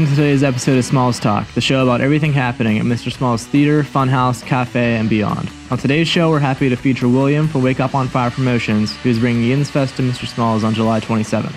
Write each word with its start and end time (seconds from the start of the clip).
welcome 0.00 0.16
to 0.16 0.22
today's 0.22 0.42
episode 0.42 0.78
of 0.78 0.84
Smalls 0.86 1.20
Talk, 1.20 1.46
the 1.52 1.60
show 1.60 1.82
about 1.82 2.00
everything 2.00 2.32
happening 2.32 2.78
at 2.78 2.86
Mr. 2.86 3.12
Smalls 3.12 3.44
Theater, 3.44 3.82
Funhouse, 3.82 4.42
Cafe, 4.42 4.96
and 4.96 5.10
beyond. 5.10 5.50
On 5.70 5.76
today's 5.76 6.08
show, 6.08 6.30
we're 6.30 6.38
happy 6.38 6.70
to 6.70 6.76
feature 6.76 7.06
William 7.06 7.46
for 7.46 7.58
Wake 7.58 7.80
Up 7.80 7.94
on 7.94 8.08
Fire 8.08 8.30
Promotions, 8.30 8.96
who's 9.02 9.18
bringing 9.18 9.42
Yinzfest 9.42 9.96
to 9.96 10.02
Mr. 10.02 10.26
Smalls 10.26 10.64
on 10.64 10.72
July 10.72 11.00
27th. 11.00 11.54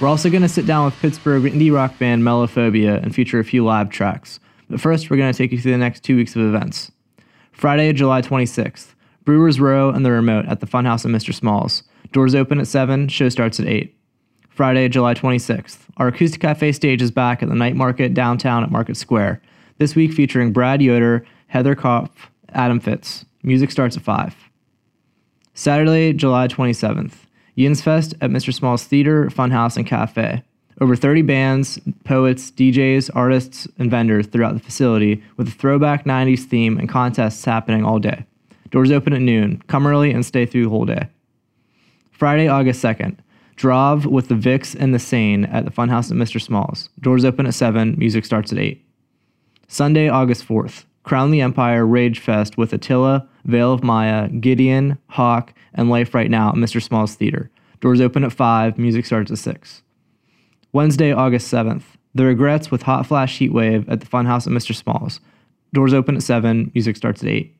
We're 0.00 0.06
also 0.06 0.30
going 0.30 0.42
to 0.42 0.48
sit 0.48 0.66
down 0.66 0.84
with 0.84 0.94
Pittsburgh 1.00 1.42
indie 1.42 1.74
rock 1.74 1.98
band 1.98 2.22
Mellowphobia 2.22 3.02
and 3.02 3.12
feature 3.12 3.40
a 3.40 3.44
few 3.44 3.64
live 3.64 3.90
tracks. 3.90 4.38
But 4.68 4.80
first, 4.80 5.10
we're 5.10 5.16
going 5.16 5.32
to 5.32 5.36
take 5.36 5.50
you 5.50 5.58
through 5.60 5.72
the 5.72 5.78
next 5.78 6.04
two 6.04 6.14
weeks 6.14 6.36
of 6.36 6.42
events. 6.42 6.92
Friday, 7.50 7.92
July 7.92 8.22
26th, 8.22 8.94
Brewers 9.24 9.58
Row 9.58 9.90
and 9.90 10.06
the 10.06 10.12
Remote 10.12 10.46
at 10.46 10.60
the 10.60 10.66
Funhouse 10.66 11.04
at 11.04 11.10
Mr. 11.10 11.34
Smalls. 11.34 11.82
Doors 12.12 12.36
open 12.36 12.60
at 12.60 12.68
7, 12.68 13.08
show 13.08 13.28
starts 13.28 13.58
at 13.58 13.66
8. 13.66 13.99
Friday, 14.60 14.90
July 14.90 15.14
26th. 15.14 15.78
Our 15.96 16.08
Acoustic 16.08 16.42
Cafe 16.42 16.72
stage 16.72 17.00
is 17.00 17.10
back 17.10 17.42
at 17.42 17.48
the 17.48 17.54
Night 17.54 17.76
Market 17.76 18.12
downtown 18.12 18.62
at 18.62 18.70
Market 18.70 18.98
Square. 18.98 19.40
This 19.78 19.96
week 19.96 20.12
featuring 20.12 20.52
Brad 20.52 20.82
Yoder, 20.82 21.24
Heather 21.46 21.74
Kopf, 21.74 22.10
Adam 22.50 22.78
Fitz. 22.78 23.24
Music 23.42 23.70
starts 23.70 23.96
at 23.96 24.02
5. 24.02 24.36
Saturday, 25.54 26.12
July 26.12 26.46
27th. 26.46 27.14
Yinzfest 27.56 28.12
at 28.20 28.28
Mr. 28.28 28.52
Small's 28.52 28.84
Theater, 28.84 29.30
Funhouse, 29.30 29.78
and 29.78 29.86
Cafe. 29.86 30.42
Over 30.78 30.94
30 30.94 31.22
bands, 31.22 31.80
poets, 32.04 32.50
DJs, 32.50 33.08
artists, 33.14 33.66
and 33.78 33.90
vendors 33.90 34.26
throughout 34.26 34.52
the 34.52 34.60
facility 34.60 35.24
with 35.38 35.48
a 35.48 35.52
throwback 35.52 36.04
90s 36.04 36.44
theme 36.44 36.76
and 36.76 36.86
contests 36.86 37.46
happening 37.46 37.82
all 37.82 37.98
day. 37.98 38.26
Doors 38.70 38.90
open 38.90 39.14
at 39.14 39.22
noon. 39.22 39.62
Come 39.68 39.86
early 39.86 40.10
and 40.10 40.26
stay 40.26 40.44
through 40.44 40.64
the 40.64 40.70
whole 40.70 40.84
day. 40.84 41.08
Friday, 42.12 42.46
August 42.46 42.84
2nd. 42.84 43.16
Drav 43.60 44.06
with 44.06 44.28
the 44.28 44.34
Vix 44.34 44.74
and 44.74 44.94
the 44.94 44.98
Sane 44.98 45.44
at 45.44 45.66
the 45.66 45.70
Funhouse 45.70 46.10
at 46.10 46.16
Mr. 46.16 46.40
Smalls. 46.40 46.88
Doors 46.98 47.26
open 47.26 47.44
at 47.44 47.52
7, 47.52 47.94
music 47.98 48.24
starts 48.24 48.52
at 48.52 48.58
8. 48.58 48.82
Sunday, 49.68 50.08
August 50.08 50.48
4th. 50.48 50.86
Crown 51.02 51.30
the 51.30 51.42
Empire 51.42 51.84
Rage 51.84 52.20
Fest 52.20 52.56
with 52.56 52.72
Attila, 52.72 53.28
Veil 53.44 53.70
of 53.74 53.84
Maya, 53.84 54.30
Gideon, 54.30 54.96
Hawk, 55.08 55.52
and 55.74 55.90
Life 55.90 56.14
Right 56.14 56.30
Now 56.30 56.48
at 56.48 56.54
Mr. 56.54 56.82
Smalls 56.82 57.16
Theater. 57.16 57.50
Doors 57.80 58.00
open 58.00 58.24
at 58.24 58.32
5, 58.32 58.78
music 58.78 59.04
starts 59.04 59.30
at 59.30 59.36
6. 59.36 59.82
Wednesday, 60.72 61.12
August 61.12 61.52
7th. 61.52 61.82
The 62.14 62.24
Regrets 62.24 62.70
with 62.70 62.84
Hot 62.84 63.04
Flash 63.06 63.38
Heatwave 63.38 63.84
at 63.90 64.00
the 64.00 64.06
Funhouse 64.06 64.46
at 64.46 64.54
Mr. 64.54 64.74
Smalls. 64.74 65.20
Doors 65.74 65.92
open 65.92 66.16
at 66.16 66.22
7, 66.22 66.72
music 66.72 66.96
starts 66.96 67.22
at 67.22 67.28
8. 67.28 67.54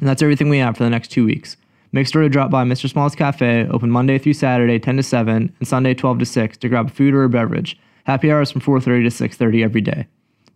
And 0.00 0.06
that's 0.06 0.20
everything 0.20 0.50
we 0.50 0.58
have 0.58 0.76
for 0.76 0.84
the 0.84 0.90
next 0.90 1.08
two 1.10 1.24
weeks. 1.24 1.56
Make 1.94 2.06
sure 2.06 2.22
to 2.22 2.28
drop 2.30 2.50
by 2.50 2.64
Mr. 2.64 2.88
Small's 2.88 3.14
Cafe, 3.14 3.66
open 3.68 3.90
Monday 3.90 4.16
through 4.18 4.32
Saturday, 4.32 4.78
10 4.78 4.96
to 4.96 5.02
7, 5.02 5.54
and 5.58 5.68
Sunday, 5.68 5.92
12 5.92 6.20
to 6.20 6.24
6, 6.24 6.56
to 6.56 6.68
grab 6.70 6.90
food 6.90 7.12
or 7.12 7.24
a 7.24 7.28
beverage. 7.28 7.78
Happy 8.04 8.32
hours 8.32 8.50
from 8.50 8.62
4.30 8.62 9.10
to 9.10 9.28
6.30 9.28 9.62
every 9.62 9.82
day. 9.82 10.06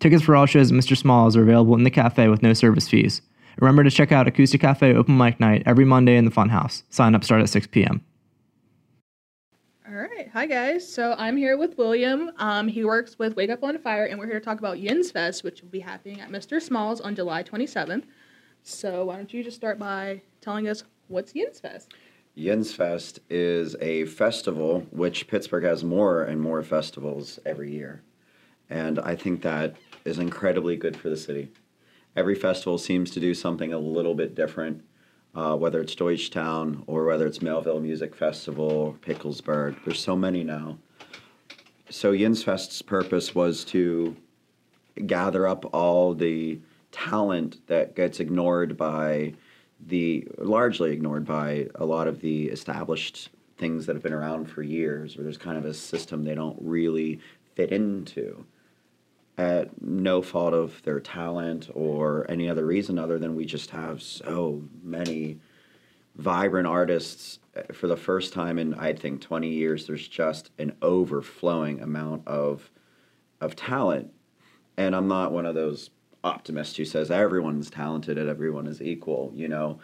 Tickets 0.00 0.24
for 0.24 0.34
all 0.34 0.46
shows 0.46 0.72
at 0.72 0.78
Mr. 0.78 0.96
Small's 0.96 1.36
are 1.36 1.42
available 1.42 1.74
in 1.74 1.84
the 1.84 1.90
cafe 1.90 2.28
with 2.28 2.42
no 2.42 2.54
service 2.54 2.88
fees. 2.88 3.20
Remember 3.60 3.84
to 3.84 3.90
check 3.90 4.12
out 4.12 4.26
Acoustic 4.26 4.62
Cafe 4.62 4.94
Open 4.94 5.16
Mic 5.16 5.38
Night 5.38 5.62
every 5.66 5.84
Monday 5.84 6.16
in 6.16 6.24
the 6.24 6.30
Funhouse. 6.30 6.82
Sign 6.88 7.14
up 7.14 7.22
start 7.22 7.42
at 7.42 7.50
6 7.50 7.66
p.m. 7.68 8.02
All 9.88 9.94
right. 9.94 10.28
Hi, 10.32 10.46
guys. 10.46 10.90
So 10.90 11.14
I'm 11.16 11.36
here 11.36 11.56
with 11.56 11.78
William. 11.78 12.30
Um, 12.38 12.66
he 12.66 12.84
works 12.84 13.18
with 13.18 13.36
Wake 13.36 13.50
Up 13.50 13.62
on 13.62 13.78
Fire, 13.78 14.04
and 14.06 14.18
we're 14.18 14.26
here 14.26 14.38
to 14.38 14.44
talk 14.44 14.58
about 14.58 14.78
Yinzfest, 14.78 15.44
which 15.44 15.62
will 15.62 15.68
be 15.68 15.80
happening 15.80 16.20
at 16.20 16.30
Mr. 16.30 16.60
Smalls 16.60 17.00
on 17.00 17.14
July 17.14 17.42
27th. 17.42 18.04
So 18.62 19.04
why 19.04 19.16
don't 19.16 19.32
you 19.32 19.44
just 19.44 19.56
start 19.56 19.78
by 19.78 20.22
telling 20.40 20.68
us 20.68 20.82
what's 21.08 21.32
Yinzfest? 21.32 21.88
Yinzfest 22.36 23.20
is 23.30 23.76
a 23.80 24.04
festival 24.04 24.86
which 24.90 25.26
Pittsburgh 25.26 25.64
has 25.64 25.82
more 25.82 26.22
and 26.22 26.40
more 26.40 26.62
festivals 26.62 27.38
every 27.46 27.72
year. 27.72 28.02
And 28.68 28.98
I 28.98 29.14
think 29.14 29.42
that 29.42 29.76
is 30.04 30.18
incredibly 30.18 30.76
good 30.76 30.96
for 30.96 31.08
the 31.08 31.16
city. 31.16 31.50
Every 32.14 32.34
festival 32.34 32.78
seems 32.78 33.10
to 33.12 33.20
do 33.20 33.34
something 33.34 33.72
a 33.72 33.78
little 33.78 34.14
bit 34.14 34.34
different, 34.34 34.82
uh, 35.34 35.56
whether 35.56 35.80
it's 35.80 35.94
Deutschtown 35.94 36.82
or 36.86 37.04
whether 37.04 37.26
it's 37.26 37.38
Millvale 37.38 37.80
Music 37.80 38.14
Festival, 38.14 38.96
Picklesburg. 39.02 39.76
There's 39.84 40.00
so 40.00 40.16
many 40.16 40.44
now. 40.44 40.78
So 41.88 42.12
Yinzfest's 42.12 42.82
purpose 42.82 43.34
was 43.34 43.64
to 43.66 44.16
gather 45.06 45.46
up 45.46 45.64
all 45.74 46.14
the 46.14 46.60
talent 46.90 47.66
that 47.66 47.94
gets 47.94 48.18
ignored 48.20 48.76
by 48.76 49.34
the 49.84 50.26
largely 50.38 50.92
ignored 50.92 51.24
by 51.24 51.68
a 51.74 51.84
lot 51.84 52.08
of 52.08 52.20
the 52.20 52.46
established 52.48 53.30
things 53.58 53.86
that 53.86 53.96
have 53.96 54.02
been 54.02 54.12
around 54.12 54.46
for 54.46 54.62
years, 54.62 55.16
where 55.16 55.24
there's 55.24 55.38
kind 55.38 55.56
of 55.56 55.64
a 55.64 55.74
system 55.74 56.24
they 56.24 56.34
don't 56.34 56.58
really 56.60 57.20
fit 57.54 57.72
into 57.72 58.44
at 59.38 59.82
no 59.82 60.22
fault 60.22 60.54
of 60.54 60.82
their 60.82 61.00
talent 61.00 61.68
or 61.74 62.30
any 62.30 62.48
other 62.48 62.64
reason 62.64 62.98
other 62.98 63.18
than 63.18 63.34
we 63.34 63.44
just 63.44 63.70
have 63.70 64.00
so 64.02 64.62
many 64.82 65.38
vibrant 66.16 66.66
artists 66.66 67.38
eh, 67.54 67.62
for 67.72 67.86
the 67.86 67.96
first 67.96 68.32
time 68.32 68.58
in 68.58 68.72
I 68.74 68.94
think 68.94 69.20
20 69.20 69.48
years 69.48 69.86
there's 69.86 70.08
just 70.08 70.50
an 70.58 70.74
overflowing 70.80 71.80
amount 71.80 72.26
of 72.26 72.70
of 73.40 73.54
talent. 73.54 74.12
And 74.78 74.96
I'm 74.96 75.08
not 75.08 75.32
one 75.32 75.46
of 75.46 75.54
those 75.54 75.90
optimist 76.26 76.76
who 76.76 76.84
says 76.84 77.10
everyone's 77.10 77.70
talented 77.70 78.18
and 78.18 78.28
everyone 78.28 78.66
is 78.66 78.82
equal. 78.82 79.32
You 79.34 79.48
know, 79.48 79.78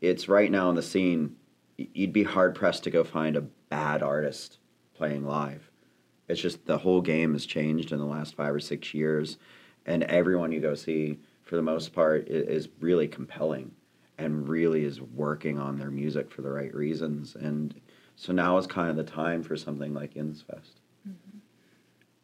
it's 0.00 0.28
right 0.28 0.50
now 0.50 0.70
in 0.70 0.76
the 0.76 0.82
scene. 0.82 1.36
You'd 1.76 2.12
be 2.12 2.22
hard 2.22 2.54
pressed 2.54 2.84
to 2.84 2.90
go 2.90 3.02
find 3.02 3.36
a 3.36 3.40
bad 3.40 4.02
artist 4.02 4.58
playing 4.94 5.26
live. 5.26 5.70
It's 6.28 6.40
just 6.40 6.64
the 6.64 6.78
whole 6.78 7.00
game 7.00 7.32
has 7.32 7.44
changed 7.44 7.90
in 7.90 7.98
the 7.98 8.04
last 8.04 8.36
five 8.36 8.54
or 8.54 8.60
six 8.60 8.94
years, 8.94 9.36
and 9.84 10.04
everyone 10.04 10.52
you 10.52 10.60
go 10.60 10.74
see, 10.74 11.18
for 11.42 11.56
the 11.56 11.62
most 11.62 11.92
part, 11.92 12.28
is 12.28 12.68
really 12.78 13.08
compelling 13.08 13.72
and 14.16 14.48
really 14.48 14.84
is 14.84 15.00
working 15.00 15.58
on 15.58 15.76
their 15.76 15.90
music 15.90 16.30
for 16.30 16.42
the 16.42 16.50
right 16.50 16.72
reasons. 16.72 17.34
And 17.34 17.74
so 18.14 18.32
now 18.32 18.58
is 18.58 18.66
kind 18.66 18.90
of 18.90 18.96
the 18.96 19.10
time 19.10 19.42
for 19.42 19.56
something 19.56 19.92
like 19.92 20.14
Yinzfest. 20.14 20.74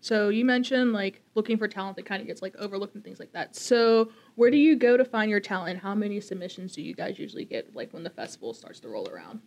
So 0.07 0.29
you 0.29 0.45
mentioned 0.45 0.93
like 0.93 1.21
looking 1.35 1.59
for 1.59 1.67
talent 1.67 1.97
that 1.97 2.07
kind 2.07 2.21
of 2.21 2.29
gets 2.29 2.41
like 2.41 2.55
overlooked 2.61 2.95
and 2.95 3.03
things 3.03 3.19
like 3.19 3.33
that. 3.33 3.57
So 3.57 4.13
where 4.37 4.53
do 4.53 4.57
you 4.57 4.77
go 4.77 4.97
to 4.97 5.05
find 5.05 5.29
your 5.29 5.41
talent? 5.41 5.81
How 5.81 5.97
many 5.97 6.21
submissions 6.21 6.75
do 6.75 6.81
you 6.81 6.95
guys 6.95 7.19
usually 7.19 7.45
get 7.45 7.75
like 7.75 7.93
when 7.93 8.05
the 8.05 8.11
festival 8.11 8.55
starts 8.55 8.79
to 8.81 8.89
roll 8.89 9.09
around? 9.09 9.41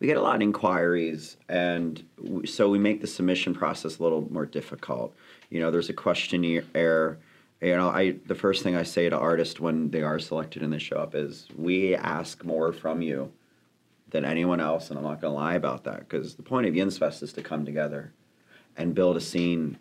We 0.00 0.06
get 0.06 0.16
a 0.16 0.22
lot 0.22 0.36
of 0.36 0.40
inquiries, 0.40 1.36
and 1.50 2.02
w- 2.24 2.46
so 2.46 2.70
we 2.70 2.78
make 2.78 3.02
the 3.02 3.06
submission 3.06 3.54
process 3.54 3.98
a 3.98 4.02
little 4.02 4.26
more 4.32 4.46
difficult. 4.46 5.14
You 5.50 5.60
know, 5.60 5.70
there's 5.70 5.90
a 5.90 5.92
questionnaire. 5.92 7.18
You 7.60 7.76
know, 7.76 7.90
I 7.90 8.12
the 8.24 8.34
first 8.34 8.62
thing 8.62 8.76
I 8.76 8.84
say 8.84 9.10
to 9.10 9.18
artists 9.18 9.60
when 9.60 9.90
they 9.90 10.00
are 10.00 10.18
selected 10.18 10.62
and 10.62 10.72
they 10.72 10.78
show 10.78 10.96
up 10.96 11.14
is, 11.14 11.48
"We 11.54 11.94
ask 11.94 12.42
more 12.46 12.72
from 12.72 13.02
you 13.02 13.30
than 14.08 14.24
anyone 14.24 14.60
else," 14.60 14.88
and 14.88 14.98
I'm 14.98 15.04
not 15.04 15.20
to 15.20 15.28
lie 15.28 15.56
about 15.56 15.84
that 15.84 15.98
because 16.08 16.36
the 16.36 16.42
point 16.42 16.66
of 16.66 16.72
Yinzfest 16.72 17.22
is 17.22 17.34
to 17.34 17.42
come 17.42 17.66
together 17.66 18.14
and 18.74 18.94
build 18.94 19.18
a 19.18 19.20
scene 19.20 19.76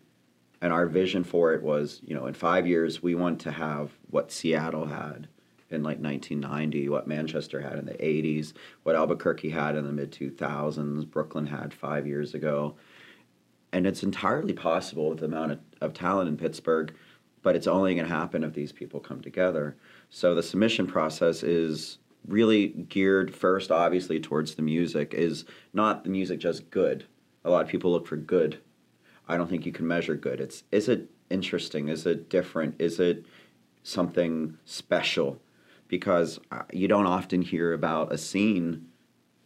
and 0.61 0.73
our 0.73 0.87
vision 0.87 1.23
for 1.23 1.53
it 1.53 1.61
was 1.61 2.01
you 2.03 2.15
know 2.15 2.25
in 2.25 2.33
five 2.33 2.67
years 2.67 3.01
we 3.01 3.15
want 3.15 3.39
to 3.39 3.51
have 3.51 3.91
what 4.09 4.31
seattle 4.31 4.85
had 4.85 5.27
in 5.69 5.83
like 5.83 5.99
1990 5.99 6.89
what 6.89 7.07
manchester 7.07 7.61
had 7.61 7.77
in 7.77 7.85
the 7.85 7.93
80s 7.93 8.53
what 8.83 8.95
albuquerque 8.95 9.49
had 9.49 9.75
in 9.75 9.85
the 9.85 9.91
mid 9.91 10.11
2000s 10.11 11.09
brooklyn 11.09 11.47
had 11.47 11.73
five 11.73 12.07
years 12.07 12.33
ago. 12.33 12.75
And 13.73 13.85
it's 13.85 14.01
entirely 14.01 14.53
possible 14.53 15.09
with 15.09 15.19
the 15.19 15.25
amount 15.25 15.51
of, 15.51 15.59
of 15.81 15.93
talent 15.93 16.29
in 16.29 16.37
pittsburgh 16.37 16.93
but 17.43 17.55
it's 17.55 17.67
only 17.67 17.95
going 17.95 18.07
to 18.07 18.13
happen 18.13 18.43
if 18.43 18.53
these 18.53 18.73
people 18.73 18.99
come 18.99 19.21
together. 19.21 19.77
So 20.09 20.35
the 20.35 20.43
submission 20.43 20.85
process 20.85 21.43
is 21.43 21.97
really 22.27 22.67
geared 22.67 23.33
first 23.33 23.71
obviously 23.71 24.19
towards 24.19 24.55
the 24.55 24.61
music 24.61 25.13
is 25.13 25.45
not 25.73 26.03
the 26.03 26.09
music 26.09 26.39
just 26.39 26.69
good. 26.71 27.05
A 27.45 27.49
lot 27.49 27.63
of 27.63 27.69
people 27.69 27.91
look 27.91 28.07
for 28.07 28.17
good 28.17 28.59
I 29.27 29.37
don't 29.37 29.49
think 29.49 29.65
you 29.65 29.71
can 29.71 29.87
measure 29.87 30.15
good. 30.15 30.39
It's 30.39 30.63
is 30.71 30.89
it 30.89 31.09
interesting? 31.29 31.89
Is 31.89 32.05
it 32.05 32.29
different? 32.29 32.75
Is 32.79 32.99
it 32.99 33.25
something 33.83 34.57
special? 34.65 35.41
Because 35.87 36.39
uh, 36.51 36.63
you 36.71 36.87
don't 36.87 37.07
often 37.07 37.41
hear 37.41 37.73
about 37.73 38.11
a 38.11 38.17
scene 38.17 38.87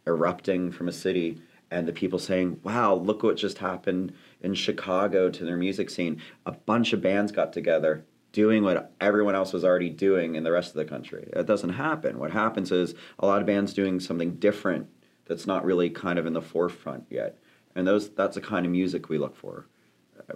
erupting 0.07 0.71
from 0.71 0.87
a 0.87 0.91
city 0.91 1.41
and 1.69 1.87
the 1.87 1.93
people 1.93 2.19
saying, 2.19 2.59
"Wow, 2.63 2.95
look 2.95 3.23
what 3.23 3.37
just 3.37 3.59
happened 3.59 4.13
in 4.41 4.53
Chicago 4.53 5.29
to 5.29 5.45
their 5.45 5.57
music 5.57 5.89
scene. 5.89 6.21
A 6.45 6.51
bunch 6.51 6.93
of 6.93 7.01
bands 7.01 7.31
got 7.31 7.53
together." 7.53 8.05
Doing 8.33 8.63
what 8.63 8.93
everyone 9.01 9.35
else 9.35 9.51
was 9.51 9.65
already 9.65 9.89
doing 9.89 10.35
in 10.35 10.45
the 10.45 10.53
rest 10.53 10.69
of 10.69 10.75
the 10.75 10.85
country. 10.85 11.27
It 11.33 11.45
doesn't 11.47 11.71
happen. 11.71 12.17
What 12.17 12.31
happens 12.31 12.71
is 12.71 12.95
a 13.19 13.25
lot 13.25 13.41
of 13.41 13.45
bands 13.45 13.73
doing 13.73 13.99
something 13.99 14.35
different 14.35 14.87
that's 15.25 15.45
not 15.45 15.65
really 15.65 15.89
kind 15.89 16.17
of 16.17 16.25
in 16.25 16.31
the 16.31 16.41
forefront 16.41 17.03
yet 17.09 17.37
and 17.75 17.87
those 17.87 18.09
that's 18.09 18.35
the 18.35 18.41
kind 18.41 18.65
of 18.65 18.71
music 18.71 19.09
we 19.09 19.17
look 19.17 19.35
for 19.35 19.67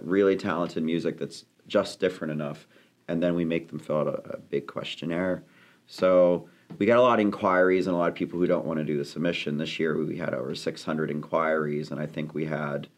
really 0.02 0.36
talented 0.36 0.82
music 0.82 1.18
that's 1.18 1.44
just 1.66 2.00
different 2.00 2.32
enough 2.32 2.66
and 3.08 3.22
then 3.22 3.34
we 3.34 3.44
make 3.44 3.68
them 3.68 3.78
fill 3.78 3.98
out 3.98 4.06
a, 4.06 4.34
a, 4.34 4.38
big 4.38 4.66
questionnaire 4.66 5.42
so 5.86 6.48
we 6.78 6.86
got 6.86 6.98
a 6.98 7.02
lot 7.02 7.14
of 7.14 7.20
inquiries 7.20 7.86
and 7.86 7.94
a 7.94 7.98
lot 7.98 8.08
of 8.08 8.14
people 8.14 8.38
who 8.38 8.46
don't 8.46 8.64
want 8.64 8.78
to 8.78 8.84
do 8.84 8.96
the 8.96 9.04
submission 9.04 9.58
this 9.58 9.78
year 9.78 9.96
we 9.96 10.16
had 10.16 10.34
over 10.34 10.54
600 10.54 11.10
inquiries 11.10 11.90
and 11.90 12.00
i 12.00 12.06
think 12.06 12.34
we 12.34 12.44
had 12.44 12.88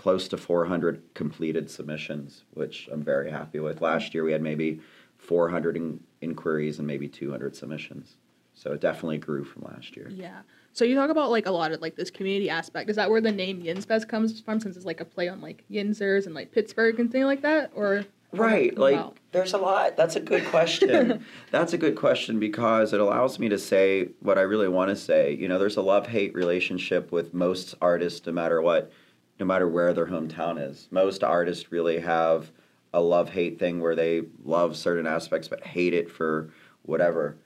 close 0.00 0.28
to 0.28 0.38
400 0.38 1.02
completed 1.12 1.70
submissions, 1.70 2.44
which 2.54 2.88
I'm 2.90 3.02
very 3.02 3.30
happy 3.30 3.60
with. 3.60 3.82
Last 3.82 4.14
year 4.14 4.24
we 4.24 4.32
had 4.32 4.40
maybe 4.40 4.80
400 5.18 5.76
in- 5.76 6.00
inquiries 6.22 6.78
and 6.78 6.86
maybe 6.86 7.06
200 7.06 7.54
submissions. 7.54 8.16
So 8.54 8.72
it 8.72 8.80
definitely 8.80 9.18
grew 9.18 9.44
from 9.44 9.70
last 9.70 9.98
year. 9.98 10.08
Yeah. 10.08 10.40
So 10.72 10.84
you 10.84 10.94
talk 10.94 11.10
about 11.10 11.30
like 11.30 11.46
a 11.46 11.50
lot 11.50 11.72
of 11.72 11.80
like 11.80 11.96
this 11.96 12.10
community 12.10 12.48
aspect. 12.48 12.88
Is 12.90 12.96
that 12.96 13.10
where 13.10 13.20
the 13.20 13.32
name 13.32 13.62
Yinzfest 13.62 14.08
comes 14.08 14.40
from? 14.40 14.60
Since 14.60 14.76
it's 14.76 14.86
like 14.86 15.00
a 15.00 15.04
play 15.04 15.28
on 15.28 15.40
like 15.40 15.64
Yinzers 15.70 16.26
and 16.26 16.34
like 16.34 16.52
Pittsburgh 16.52 16.98
and 17.00 17.10
thing 17.10 17.24
like 17.24 17.42
that, 17.42 17.70
or 17.74 18.04
Right. 18.32 18.76
Like, 18.76 19.04
there's 19.32 19.54
a 19.54 19.58
lot. 19.58 19.96
That's 19.96 20.16
a 20.16 20.20
good 20.20 20.44
question. 20.46 21.24
That's 21.50 21.72
a 21.72 21.78
good 21.78 21.96
question 21.96 22.38
because 22.38 22.92
it 22.92 23.00
allows 23.00 23.38
me 23.38 23.48
to 23.48 23.58
say 23.58 24.08
what 24.20 24.38
I 24.38 24.42
really 24.42 24.68
want 24.68 24.90
to 24.90 24.96
say. 24.96 25.34
You 25.34 25.48
know, 25.48 25.58
there's 25.58 25.76
a 25.76 25.82
love 25.82 26.06
hate 26.06 26.34
relationship 26.34 27.10
with 27.10 27.34
most 27.34 27.74
artists, 27.82 28.24
no 28.26 28.32
matter 28.32 28.62
what, 28.62 28.92
no 29.40 29.46
matter 29.46 29.68
where 29.68 29.92
their 29.92 30.06
hometown 30.06 30.64
is. 30.64 30.86
Most 30.90 31.24
artists 31.24 31.72
really 31.72 31.98
have 32.00 32.52
a 32.92 33.00
love 33.00 33.30
hate 33.30 33.58
thing 33.58 33.80
where 33.80 33.96
they 33.96 34.22
love 34.44 34.76
certain 34.76 35.06
aspects 35.06 35.48
but 35.48 35.64
hate 35.64 35.94
it 35.94 36.10
for 36.10 36.50
whatever. 36.82 37.36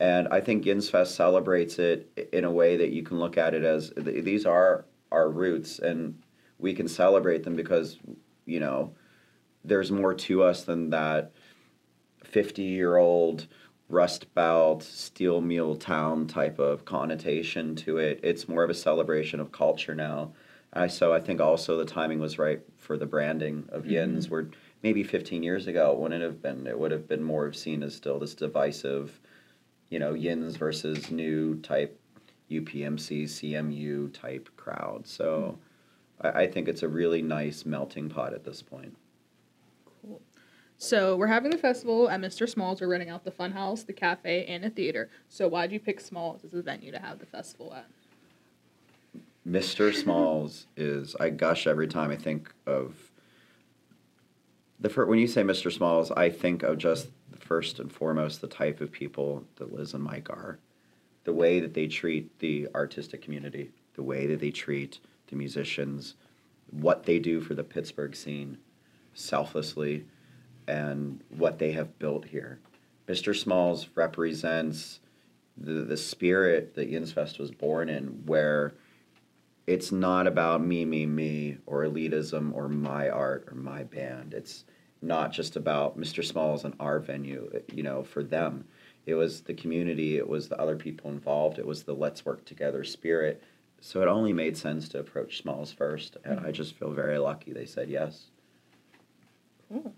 And 0.00 0.28
I 0.28 0.40
think 0.40 0.64
Yinzfest 0.64 1.08
celebrates 1.08 1.78
it 1.78 2.28
in 2.32 2.44
a 2.44 2.50
way 2.50 2.76
that 2.76 2.90
you 2.90 3.02
can 3.02 3.18
look 3.18 3.38
at 3.38 3.54
it 3.54 3.64
as 3.64 3.90
th- 3.90 4.24
these 4.24 4.44
are 4.44 4.84
our 5.12 5.30
roots 5.30 5.78
and 5.78 6.20
we 6.58 6.74
can 6.74 6.88
celebrate 6.88 7.44
them 7.44 7.54
because, 7.54 7.98
you 8.46 8.60
know, 8.60 8.92
there's 9.64 9.90
more 9.90 10.14
to 10.14 10.42
us 10.42 10.64
than 10.64 10.90
that 10.90 11.32
50 12.24 12.62
year 12.62 12.96
old 12.96 13.46
rust 13.88 14.32
belt 14.34 14.82
steel 14.82 15.40
mill 15.40 15.76
town 15.76 16.26
type 16.26 16.58
of 16.58 16.84
connotation 16.84 17.76
to 17.76 17.98
it. 17.98 18.20
It's 18.22 18.48
more 18.48 18.64
of 18.64 18.70
a 18.70 18.74
celebration 18.74 19.40
of 19.40 19.52
culture 19.52 19.94
now. 19.94 20.32
I, 20.74 20.88
so 20.88 21.14
i 21.14 21.20
think 21.20 21.40
also 21.40 21.78
the 21.78 21.84
timing 21.84 22.18
was 22.18 22.38
right 22.38 22.60
for 22.78 22.96
the 22.96 23.06
branding 23.06 23.68
of 23.70 23.82
mm-hmm. 23.82 23.92
yins 23.92 24.28
where 24.28 24.48
maybe 24.82 25.02
15 25.02 25.42
years 25.42 25.66
ago 25.66 25.92
it 25.92 25.98
wouldn't 25.98 26.22
have 26.22 26.42
been 26.42 26.66
it 26.66 26.78
would 26.78 26.90
have 26.90 27.08
been 27.08 27.22
more 27.22 27.52
seen 27.52 27.82
as 27.82 27.94
still 27.94 28.18
this 28.18 28.34
divisive 28.34 29.20
you 29.90 29.98
know 29.98 30.14
yins 30.14 30.56
versus 30.56 31.10
new 31.10 31.56
type 31.60 31.98
upmc 32.50 33.24
cmu 33.24 34.12
type 34.12 34.48
crowd 34.56 35.06
so 35.06 35.58
I, 36.20 36.42
I 36.42 36.46
think 36.46 36.68
it's 36.68 36.82
a 36.82 36.88
really 36.88 37.22
nice 37.22 37.64
melting 37.64 38.08
pot 38.08 38.34
at 38.34 38.44
this 38.44 38.62
point 38.62 38.96
Cool. 40.02 40.20
So 40.76 41.16
we're 41.16 41.28
having 41.28 41.50
the 41.50 41.58
festival 41.58 42.10
at 42.10 42.20
Mr. 42.20 42.48
Smalls. 42.48 42.80
We're 42.80 42.88
renting 42.88 43.08
out 43.08 43.24
the 43.24 43.30
fun 43.30 43.52
house, 43.52 43.84
the 43.84 43.92
cafe, 43.92 44.44
and 44.46 44.64
a 44.64 44.70
theater. 44.70 45.08
So 45.28 45.48
why'd 45.48 45.72
you 45.72 45.80
pick 45.80 46.00
Smalls 46.00 46.44
as 46.44 46.52
a 46.52 46.62
venue 46.62 46.90
to 46.92 46.98
have 46.98 47.18
the 47.20 47.26
festival 47.26 47.72
at? 47.74 47.86
Mr. 49.48 49.94
Smalls 49.94 50.66
is 50.76 51.14
I 51.20 51.30
gush 51.30 51.66
every 51.66 51.86
time 51.86 52.10
I 52.10 52.16
think 52.16 52.52
of 52.66 52.94
the 54.80 54.88
fir- 54.88 55.06
when 55.06 55.18
you 55.18 55.26
say 55.26 55.42
Mr. 55.42 55.72
Smalls, 55.72 56.10
I 56.10 56.30
think 56.30 56.62
of 56.62 56.78
just 56.78 57.08
first 57.44 57.78
and 57.78 57.92
foremost 57.92 58.40
the 58.40 58.46
type 58.48 58.80
of 58.80 58.90
people 58.90 59.44
that 59.56 59.72
Liz 59.72 59.94
and 59.94 60.02
Mike 60.02 60.30
are, 60.30 60.58
the 61.24 61.32
way 61.32 61.60
that 61.60 61.74
they 61.74 61.86
treat 61.86 62.38
the 62.38 62.68
artistic 62.74 63.22
community, 63.22 63.70
the 63.94 64.02
way 64.02 64.26
that 64.26 64.40
they 64.40 64.50
treat 64.50 64.98
the 65.28 65.36
musicians, 65.36 66.14
what 66.70 67.04
they 67.04 67.18
do 67.18 67.40
for 67.40 67.54
the 67.54 67.64
Pittsburgh 67.64 68.14
scene, 68.16 68.58
selflessly, 69.14 70.04
and 70.66 71.22
what 71.28 71.58
they 71.58 71.72
have 71.72 71.98
built 71.98 72.26
here. 72.26 72.58
Mr. 73.06 73.36
Smalls 73.36 73.88
represents 73.94 75.00
the 75.56 75.84
the 75.84 75.96
spirit 75.96 76.74
that 76.74 76.90
Yinzfest 76.90 77.38
was 77.38 77.50
born 77.50 77.88
in, 77.88 78.22
where 78.26 78.74
it's 79.66 79.92
not 79.92 80.26
about 80.26 80.64
me, 80.64 80.84
me, 80.84 81.06
me, 81.06 81.58
or 81.66 81.84
elitism, 81.84 82.52
or 82.54 82.68
my 82.68 83.08
art, 83.08 83.46
or 83.48 83.54
my 83.54 83.84
band. 83.84 84.34
It's 84.34 84.64
not 85.04 85.32
just 85.32 85.56
about 85.56 85.98
Mr. 85.98 86.24
Smalls 86.24 86.64
and 86.64 86.74
our 86.80 86.98
venue. 86.98 87.50
You 87.72 87.82
know, 87.82 88.02
for 88.02 88.22
them, 88.22 88.64
it 89.06 89.14
was 89.14 89.42
the 89.42 89.54
community, 89.54 90.16
it 90.16 90.28
was 90.28 90.48
the 90.48 90.60
other 90.60 90.76
people 90.76 91.10
involved, 91.10 91.58
it 91.58 91.66
was 91.66 91.82
the 91.82 91.94
let's 91.94 92.24
work 92.24 92.44
together 92.44 92.84
spirit. 92.84 93.42
So 93.80 94.00
it 94.00 94.08
only 94.08 94.32
made 94.32 94.56
sense 94.56 94.88
to 94.90 95.00
approach 95.00 95.42
Smalls 95.42 95.70
first, 95.70 96.16
and 96.24 96.40
I 96.40 96.50
just 96.50 96.74
feel 96.74 96.90
very 96.90 97.18
lucky 97.18 97.52
they 97.52 97.66
said 97.66 97.90
yes. 97.90 98.28
Cool. 99.68 99.92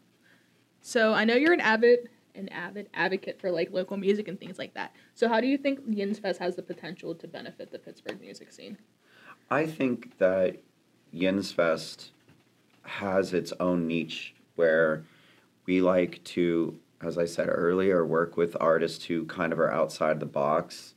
So 0.80 1.12
I 1.14 1.24
know 1.24 1.34
you're 1.34 1.52
an 1.52 1.60
avid 1.60 2.08
an 2.34 2.48
avid 2.50 2.88
advocate 2.92 3.40
for 3.40 3.50
like 3.50 3.72
local 3.72 3.96
music 3.96 4.28
and 4.28 4.38
things 4.38 4.58
like 4.58 4.74
that. 4.74 4.94
So 5.14 5.28
how 5.28 5.40
do 5.40 5.46
you 5.46 5.56
think 5.56 5.80
Yinzfest 5.88 6.36
has 6.36 6.54
the 6.54 6.62
potential 6.62 7.14
to 7.14 7.26
benefit 7.26 7.70
the 7.70 7.78
Pittsburgh 7.78 8.20
music 8.20 8.52
scene? 8.52 8.76
I 9.50 9.66
think 9.66 10.18
that 10.18 10.58
Yinzfest 11.14 12.10
has 12.82 13.32
its 13.32 13.52
own 13.58 13.86
niche 13.86 14.35
where 14.56 15.04
we 15.66 15.80
like 15.80 16.22
to, 16.24 16.78
as 17.02 17.18
I 17.18 17.24
said 17.24 17.48
earlier, 17.50 18.04
work 18.04 18.36
with 18.36 18.56
artists 18.60 19.04
who 19.04 19.24
kind 19.26 19.52
of 19.52 19.60
are 19.60 19.72
outside 19.72 20.20
the 20.20 20.26
box 20.26 20.94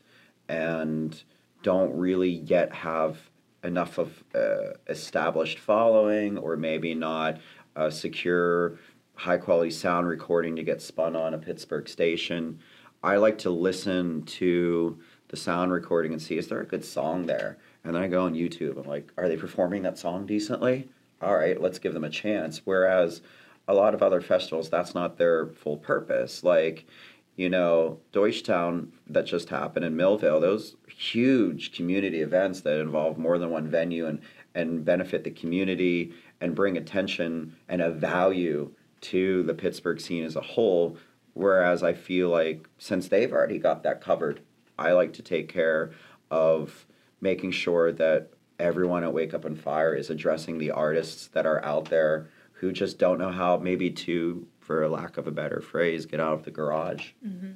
and 0.47 1.21
don't 1.61 1.95
really 1.95 2.29
yet 2.29 2.73
have 2.73 3.17
enough 3.63 3.97
of 3.97 4.23
uh, 4.33 4.73
established 4.87 5.59
following 5.59 6.37
or 6.37 6.55
maybe 6.55 6.95
not 6.95 7.37
a 7.75 7.91
secure 7.91 8.79
high 9.15 9.37
quality 9.37 9.69
sound 9.69 10.07
recording 10.07 10.55
to 10.55 10.63
get 10.63 10.81
spun 10.81 11.15
on 11.15 11.33
a 11.33 11.37
Pittsburgh 11.37 11.87
station. 11.87 12.59
I 13.03 13.17
like 13.17 13.37
to 13.39 13.49
listen 13.49 14.23
to 14.23 14.97
the 15.27 15.37
sound 15.37 15.71
recording 15.71 16.13
and 16.13 16.21
see 16.21 16.37
is 16.37 16.47
there 16.47 16.61
a 16.61 16.65
good 16.65 16.85
song 16.85 17.25
there? 17.25 17.57
And 17.83 17.95
then 17.95 18.01
I 18.01 18.07
go 18.07 18.25
on 18.25 18.33
YouTube. 18.33 18.77
I'm 18.77 18.87
like, 18.87 19.11
are 19.17 19.27
they 19.27 19.37
performing 19.37 19.83
that 19.83 19.97
song 19.97 20.25
decently? 20.25 20.89
All 21.21 21.35
right, 21.35 21.59
let's 21.59 21.79
give 21.79 21.93
them 21.93 22.03
a 22.03 22.09
chance. 22.09 22.61
Whereas 22.63 23.21
a 23.69 23.73
lot 23.73 23.93
of 23.93 24.01
other 24.01 24.19
festivals, 24.19 24.67
that's 24.67 24.95
not 24.95 25.17
their 25.17 25.45
full 25.45 25.77
purpose. 25.77 26.43
Like, 26.43 26.87
you 27.35 27.49
know, 27.49 27.99
Deutschtown 28.11 28.87
that 29.07 29.27
just 29.27 29.47
happened 29.49 29.85
in 29.85 29.95
Millvale, 29.95 30.41
those 30.41 30.75
huge 30.87 31.71
community 31.71 32.21
events 32.21 32.61
that 32.61 32.81
involve 32.81 33.19
more 33.19 33.37
than 33.37 33.51
one 33.51 33.69
venue 33.69 34.07
and, 34.07 34.21
and 34.55 34.83
benefit 34.83 35.23
the 35.23 35.29
community 35.29 36.11
and 36.41 36.55
bring 36.55 36.77
attention 36.77 37.55
and 37.69 37.79
a 37.79 37.91
value 37.91 38.71
to 39.01 39.43
the 39.43 39.53
Pittsburgh 39.53 40.01
scene 40.01 40.23
as 40.23 40.35
a 40.35 40.41
whole. 40.41 40.97
Whereas 41.35 41.83
I 41.83 41.93
feel 41.93 42.29
like 42.29 42.67
since 42.79 43.07
they've 43.07 43.31
already 43.31 43.59
got 43.59 43.83
that 43.83 44.01
covered, 44.01 44.41
I 44.79 44.93
like 44.93 45.13
to 45.13 45.21
take 45.21 45.47
care 45.47 45.91
of 46.31 46.87
making 47.21 47.51
sure 47.51 47.91
that 47.91 48.31
everyone 48.57 49.03
at 49.03 49.13
Wake 49.13 49.35
Up 49.35 49.45
and 49.45 49.59
Fire 49.59 49.93
is 49.93 50.09
addressing 50.09 50.57
the 50.57 50.71
artists 50.71 51.27
that 51.27 51.45
are 51.45 51.63
out 51.63 51.85
there 51.85 52.29
who 52.59 52.73
just 52.73 52.99
don't 52.99 53.17
know 53.17 53.31
how, 53.31 53.57
maybe 53.57 53.89
to, 53.89 54.45
for 54.59 54.87
lack 54.89 55.17
of 55.17 55.27
a 55.27 55.31
better 55.31 55.61
phrase, 55.61 56.05
get 56.05 56.19
out 56.19 56.33
of 56.33 56.43
the 56.43 56.51
garage. 56.51 57.11
Mm-hmm. 57.25 57.51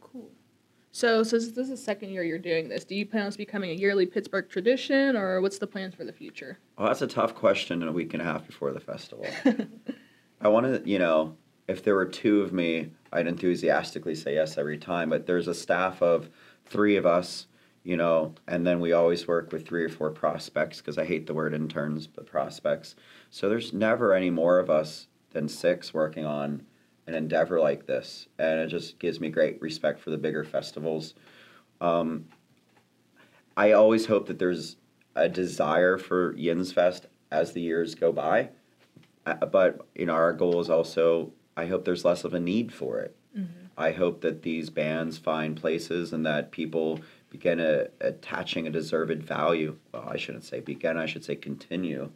Cool. 0.00 0.30
So 0.90 1.22
since 1.22 1.52
this 1.52 1.64
is 1.64 1.70
the 1.70 1.76
second 1.76 2.10
year 2.10 2.24
you're 2.24 2.38
doing 2.38 2.68
this, 2.68 2.84
do 2.84 2.96
you 2.96 3.06
plan 3.06 3.22
on 3.22 3.28
this 3.28 3.36
becoming 3.36 3.70
a 3.70 3.74
yearly 3.74 4.04
Pittsburgh 4.04 4.48
tradition 4.48 5.16
or 5.16 5.40
what's 5.40 5.58
the 5.58 5.66
plans 5.66 5.94
for 5.94 6.04
the 6.04 6.12
future? 6.12 6.58
Well, 6.76 6.88
that's 6.88 7.02
a 7.02 7.06
tough 7.06 7.36
question 7.36 7.82
in 7.82 7.88
a 7.88 7.92
week 7.92 8.14
and 8.14 8.22
a 8.22 8.24
half 8.24 8.46
before 8.46 8.72
the 8.72 8.80
festival. 8.80 9.26
I 10.40 10.48
want 10.48 10.66
to, 10.66 10.90
you 10.90 10.98
know, 10.98 11.36
if 11.68 11.84
there 11.84 11.94
were 11.94 12.06
two 12.06 12.40
of 12.42 12.52
me, 12.52 12.90
I'd 13.12 13.28
enthusiastically 13.28 14.16
say 14.16 14.34
yes 14.34 14.58
every 14.58 14.76
time. 14.78 15.10
But 15.10 15.26
there's 15.26 15.46
a 15.46 15.54
staff 15.54 16.02
of 16.02 16.30
three 16.66 16.96
of 16.96 17.06
us, 17.06 17.46
you 17.84 17.96
know, 17.96 18.34
and 18.48 18.66
then 18.66 18.80
we 18.80 18.92
always 18.92 19.28
work 19.28 19.52
with 19.52 19.68
three 19.68 19.84
or 19.84 19.90
four 19.90 20.10
prospects 20.10 20.78
because 20.78 20.98
I 20.98 21.04
hate 21.04 21.26
the 21.26 21.34
word 21.34 21.54
interns, 21.54 22.06
but 22.06 22.26
prospects. 22.26 22.96
So 23.30 23.48
there's 23.48 23.72
never 23.72 24.14
any 24.14 24.30
more 24.30 24.58
of 24.58 24.70
us 24.70 25.06
than 25.30 25.48
six 25.48 25.92
working 25.92 26.24
on 26.24 26.64
an 27.06 27.14
endeavor 27.14 27.60
like 27.60 27.86
this. 27.86 28.26
And 28.38 28.60
it 28.60 28.68
just 28.68 28.98
gives 28.98 29.20
me 29.20 29.28
great 29.28 29.60
respect 29.60 30.00
for 30.00 30.10
the 30.10 30.16
bigger 30.16 30.44
festivals. 30.44 31.14
Um, 31.80 32.24
I 33.56 33.72
always 33.72 34.06
hope 34.06 34.26
that 34.28 34.38
there's 34.38 34.76
a 35.14 35.28
desire 35.28 35.98
for 35.98 36.32
Yinzfest 36.34 37.02
as 37.30 37.52
the 37.52 37.60
years 37.60 37.94
go 37.94 38.12
by. 38.12 38.48
Uh, 39.26 39.34
but 39.46 39.86
you 39.94 40.06
know, 40.06 40.14
our 40.14 40.32
goal 40.32 40.60
is 40.60 40.70
also 40.70 41.32
I 41.56 41.66
hope 41.66 41.84
there's 41.84 42.04
less 42.04 42.24
of 42.24 42.34
a 42.34 42.40
need 42.40 42.72
for 42.72 42.98
it. 42.98 43.14
I 43.76 43.92
hope 43.92 44.20
that 44.20 44.42
these 44.42 44.70
bands 44.70 45.18
find 45.18 45.56
places 45.56 46.12
and 46.12 46.24
that 46.26 46.50
people 46.52 47.00
begin 47.34 47.58
a, 47.58 47.88
attaching 48.00 48.68
a 48.68 48.70
deserved 48.70 49.20
value. 49.20 49.76
Well, 49.92 50.08
I 50.08 50.16
shouldn't 50.16 50.44
say 50.44 50.60
begin. 50.60 50.96
I 50.96 51.06
should 51.06 51.24
say 51.24 51.34
continue 51.34 52.12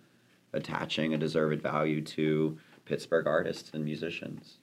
attaching 0.53 1.13
a 1.13 1.19
deserved 1.19 1.61
value 1.61 2.01
to 2.03 2.57
Pittsburgh 2.85 3.27
artists 3.27 3.73
and 3.75 3.85
musicians. 3.85 4.59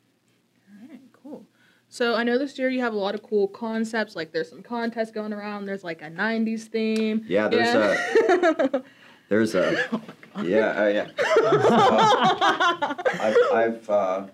All 0.71 0.87
right, 0.87 1.01
cool. 1.11 1.45
So 1.89 2.15
I 2.15 2.23
know 2.23 2.37
this 2.37 2.57
year 2.57 2.69
you 2.69 2.79
have 2.79 2.93
a 2.93 2.97
lot 2.97 3.15
of 3.15 3.21
cool 3.21 3.49
concepts. 3.49 4.15
Like 4.15 4.31
there's 4.31 4.49
some 4.49 4.63
contests 4.63 5.11
going 5.11 5.33
around. 5.33 5.65
There's 5.65 5.83
like 5.83 6.01
a 6.01 6.09
'90s 6.09 6.61
theme. 6.67 7.25
Yeah, 7.27 7.49
there's 7.49 7.75
a. 7.75 8.83
There's 9.27 9.55
a 9.55 10.01
yeah, 10.43 10.83
uh, 10.83 10.87
yeah. 10.87 11.07
Uh, 11.43 12.95
I've 13.19 13.37
I've 13.53 13.89
uh, 13.89 14.27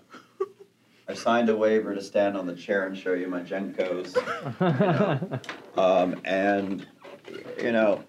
I 1.08 1.14
signed 1.14 1.48
a 1.48 1.56
waiver 1.56 1.94
to 1.94 2.02
stand 2.02 2.36
on 2.36 2.46
the 2.46 2.54
chair 2.54 2.86
and 2.86 2.96
show 2.96 3.12
you 3.14 3.26
my 3.26 3.40
JNCOs, 3.40 4.14
you 4.60 4.86
know. 4.86 5.40
um, 5.82 6.20
and 6.24 6.86
you 7.60 7.72
know, 7.72 8.04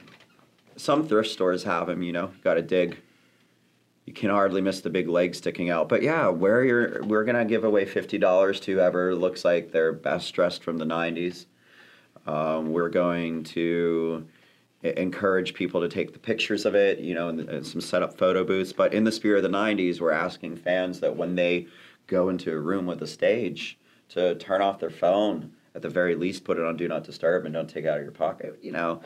some 0.77 1.07
thrift 1.07 1.29
stores 1.29 1.63
have 1.63 1.87
them. 1.87 2.03
You 2.03 2.13
know, 2.13 2.31
got 2.43 2.55
to 2.55 2.61
dig. 2.61 2.97
You 4.05 4.13
can 4.13 4.29
hardly 4.29 4.61
miss 4.61 4.81
the 4.81 4.89
big 4.89 5.07
leg 5.07 5.33
sticking 5.33 5.69
out. 5.69 5.89
But 5.89 6.03
yeah, 6.03 6.27
where 6.27 6.63
you're, 6.63 7.03
we're 7.03 7.23
gonna 7.23 7.45
give 7.45 7.63
away 7.63 7.85
fifty 7.85 8.17
dollars 8.17 8.59
to 8.61 8.73
whoever 8.73 9.15
looks 9.15 9.43
like 9.43 9.71
they're 9.71 9.93
best 9.93 10.33
dressed 10.33 10.63
from 10.63 10.77
the 10.77 10.85
'90s. 10.85 11.45
Um, 12.27 12.71
we're 12.71 12.89
going 12.89 13.43
to 13.45 14.25
encourage 14.83 15.53
people 15.53 15.81
to 15.81 15.87
take 15.87 16.13
the 16.13 16.19
pictures 16.19 16.65
of 16.65 16.75
it, 16.75 16.99
you 16.99 17.13
know, 17.15 17.29
and, 17.29 17.39
and 17.49 17.65
some 17.65 17.81
set 17.81 18.03
up 18.03 18.17
photo 18.17 18.43
booths. 18.43 18.73
But 18.73 18.93
in 18.93 19.03
the 19.03 19.11
spirit 19.11 19.43
of 19.43 19.51
the 19.51 19.57
'90s, 19.57 19.99
we're 19.99 20.11
asking 20.11 20.57
fans 20.57 20.99
that 20.99 21.15
when 21.15 21.35
they 21.35 21.67
go 22.07 22.29
into 22.29 22.51
a 22.51 22.59
room 22.59 22.85
with 22.85 23.01
a 23.01 23.07
stage, 23.07 23.77
to 24.09 24.35
turn 24.35 24.61
off 24.61 24.79
their 24.79 24.89
phone. 24.89 25.53
At 25.75 25.81
the 25.81 25.89
very 25.89 26.15
least, 26.15 26.43
put 26.43 26.59
it 26.59 26.65
on 26.65 26.77
do 26.77 26.87
not 26.87 27.03
disturb 27.03 27.45
and 27.45 27.53
don't 27.53 27.67
take 27.67 27.85
it 27.85 27.87
out 27.87 27.97
of 27.97 28.03
your 28.03 28.11
pocket. 28.11 28.59
You 28.61 28.71
know, 28.71 29.01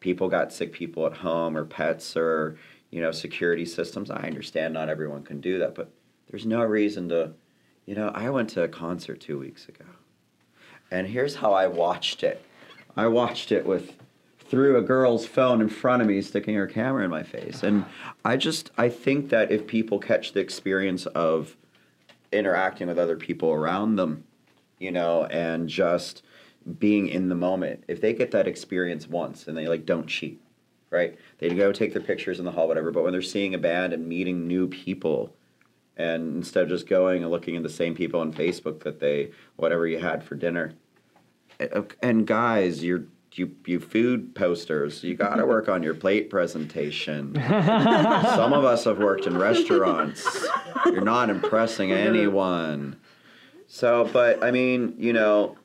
people 0.00 0.28
got 0.28 0.52
sick 0.52 0.72
people 0.72 1.06
at 1.06 1.12
home 1.12 1.56
or 1.56 1.64
pets 1.64 2.16
or 2.16 2.58
you 2.90 3.00
know 3.00 3.12
security 3.12 3.64
systems. 3.64 4.10
I 4.10 4.22
understand 4.22 4.74
not 4.74 4.88
everyone 4.88 5.22
can 5.22 5.40
do 5.40 5.58
that, 5.60 5.74
but 5.74 5.92
there's 6.30 6.46
no 6.46 6.62
reason 6.62 7.08
to. 7.10 7.32
You 7.86 7.94
know, 7.94 8.08
I 8.08 8.28
went 8.30 8.50
to 8.50 8.64
a 8.64 8.68
concert 8.68 9.20
two 9.20 9.38
weeks 9.38 9.68
ago, 9.68 9.84
and 10.90 11.06
here's 11.06 11.36
how 11.36 11.52
I 11.52 11.68
watched 11.68 12.22
it. 12.22 12.44
I 12.96 13.06
watched 13.06 13.52
it 13.52 13.64
with 13.64 13.94
through 14.40 14.76
a 14.76 14.82
girl's 14.82 15.26
phone 15.26 15.60
in 15.60 15.68
front 15.68 16.02
of 16.02 16.08
me 16.08 16.20
sticking 16.22 16.54
her 16.54 16.66
camera 16.66 17.04
in 17.04 17.10
my 17.10 17.22
face 17.22 17.62
and 17.62 17.84
i 18.24 18.34
just 18.34 18.70
i 18.78 18.88
think 18.88 19.28
that 19.28 19.52
if 19.52 19.66
people 19.66 19.98
catch 19.98 20.32
the 20.32 20.40
experience 20.40 21.04
of 21.06 21.54
interacting 22.32 22.88
with 22.88 22.98
other 22.98 23.16
people 23.16 23.50
around 23.50 23.96
them 23.96 24.24
you 24.78 24.90
know 24.90 25.24
and 25.26 25.68
just 25.68 26.22
being 26.78 27.08
in 27.08 27.30
the 27.30 27.34
moment. 27.34 27.84
If 27.88 28.02
they 28.02 28.12
get 28.12 28.30
that 28.32 28.46
experience 28.46 29.08
once 29.08 29.48
and 29.48 29.56
they 29.56 29.66
like 29.66 29.86
don't 29.86 30.06
cheat 30.06 30.40
right? 30.90 31.18
They 31.36 31.50
go 31.50 31.70
take 31.70 31.92
their 31.92 32.02
pictures 32.02 32.38
in 32.38 32.44
the 32.44 32.50
hall 32.52 32.68
whatever 32.68 32.90
but 32.90 33.02
when 33.02 33.12
they're 33.12 33.22
seeing 33.22 33.54
a 33.54 33.58
band 33.58 33.92
and 33.92 34.06
meeting 34.08 34.46
new 34.46 34.68
people 34.68 35.34
and 35.98 36.36
instead 36.36 36.62
of 36.62 36.68
just 36.68 36.86
going 36.86 37.22
and 37.22 37.30
looking 37.30 37.56
at 37.56 37.62
the 37.62 37.68
same 37.68 37.94
people 37.94 38.20
on 38.20 38.32
facebook 38.32 38.80
that 38.84 39.00
they 39.00 39.30
whatever 39.56 39.86
you 39.86 39.98
had 39.98 40.22
for 40.22 40.36
dinner 40.36 40.72
eh, 41.60 41.82
and 42.02 42.26
guys 42.26 42.82
you're 42.82 43.04
you 43.32 43.54
you 43.66 43.78
food 43.80 44.34
posters. 44.34 45.02
You 45.04 45.14
got 45.14 45.36
to 45.36 45.46
work 45.46 45.68
on 45.68 45.82
your 45.82 45.94
plate 45.94 46.30
presentation. 46.30 47.34
Some 47.48 48.52
of 48.52 48.64
us 48.64 48.84
have 48.84 48.98
worked 48.98 49.26
in 49.26 49.36
restaurants. 49.36 50.46
You're 50.86 51.00
not 51.02 51.30
impressing 51.30 51.92
anyone. 52.08 52.96
So, 53.66 54.08
but 54.12 54.42
I 54.42 54.50
mean, 54.50 54.94
you 54.98 55.12
know, 55.12 55.56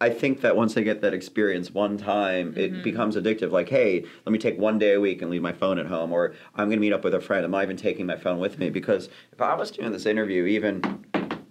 I 0.00 0.10
think 0.10 0.40
that 0.42 0.56
once 0.56 0.74
they 0.74 0.84
get 0.84 1.00
that 1.02 1.12
experience 1.12 1.72
one 1.72 1.98
time, 1.98 2.54
it 2.56 2.72
Mm-hmm. 2.72 2.82
becomes 2.82 3.16
addictive. 3.16 3.50
Like, 3.50 3.68
hey, 3.68 4.04
let 4.24 4.32
me 4.32 4.38
take 4.38 4.58
one 4.58 4.78
day 4.78 4.94
a 4.94 5.00
week 5.00 5.20
and 5.22 5.30
leave 5.30 5.42
my 5.42 5.52
phone 5.52 5.78
at 5.78 5.86
home, 5.86 6.12
or 6.12 6.34
I'm 6.54 6.68
going 6.68 6.78
to 6.78 6.80
meet 6.80 6.92
up 6.92 7.04
with 7.04 7.14
a 7.14 7.20
friend. 7.20 7.44
I'm 7.44 7.50
not 7.50 7.64
even 7.64 7.76
taking 7.76 8.06
my 8.06 8.16
phone 8.16 8.38
with 8.38 8.58
me 8.58 8.70
because 8.70 9.08
if 9.32 9.40
I 9.42 9.54
was 9.54 9.70
doing 9.70 9.92
this 9.92 10.06
interview, 10.06 10.44
even 10.46 10.80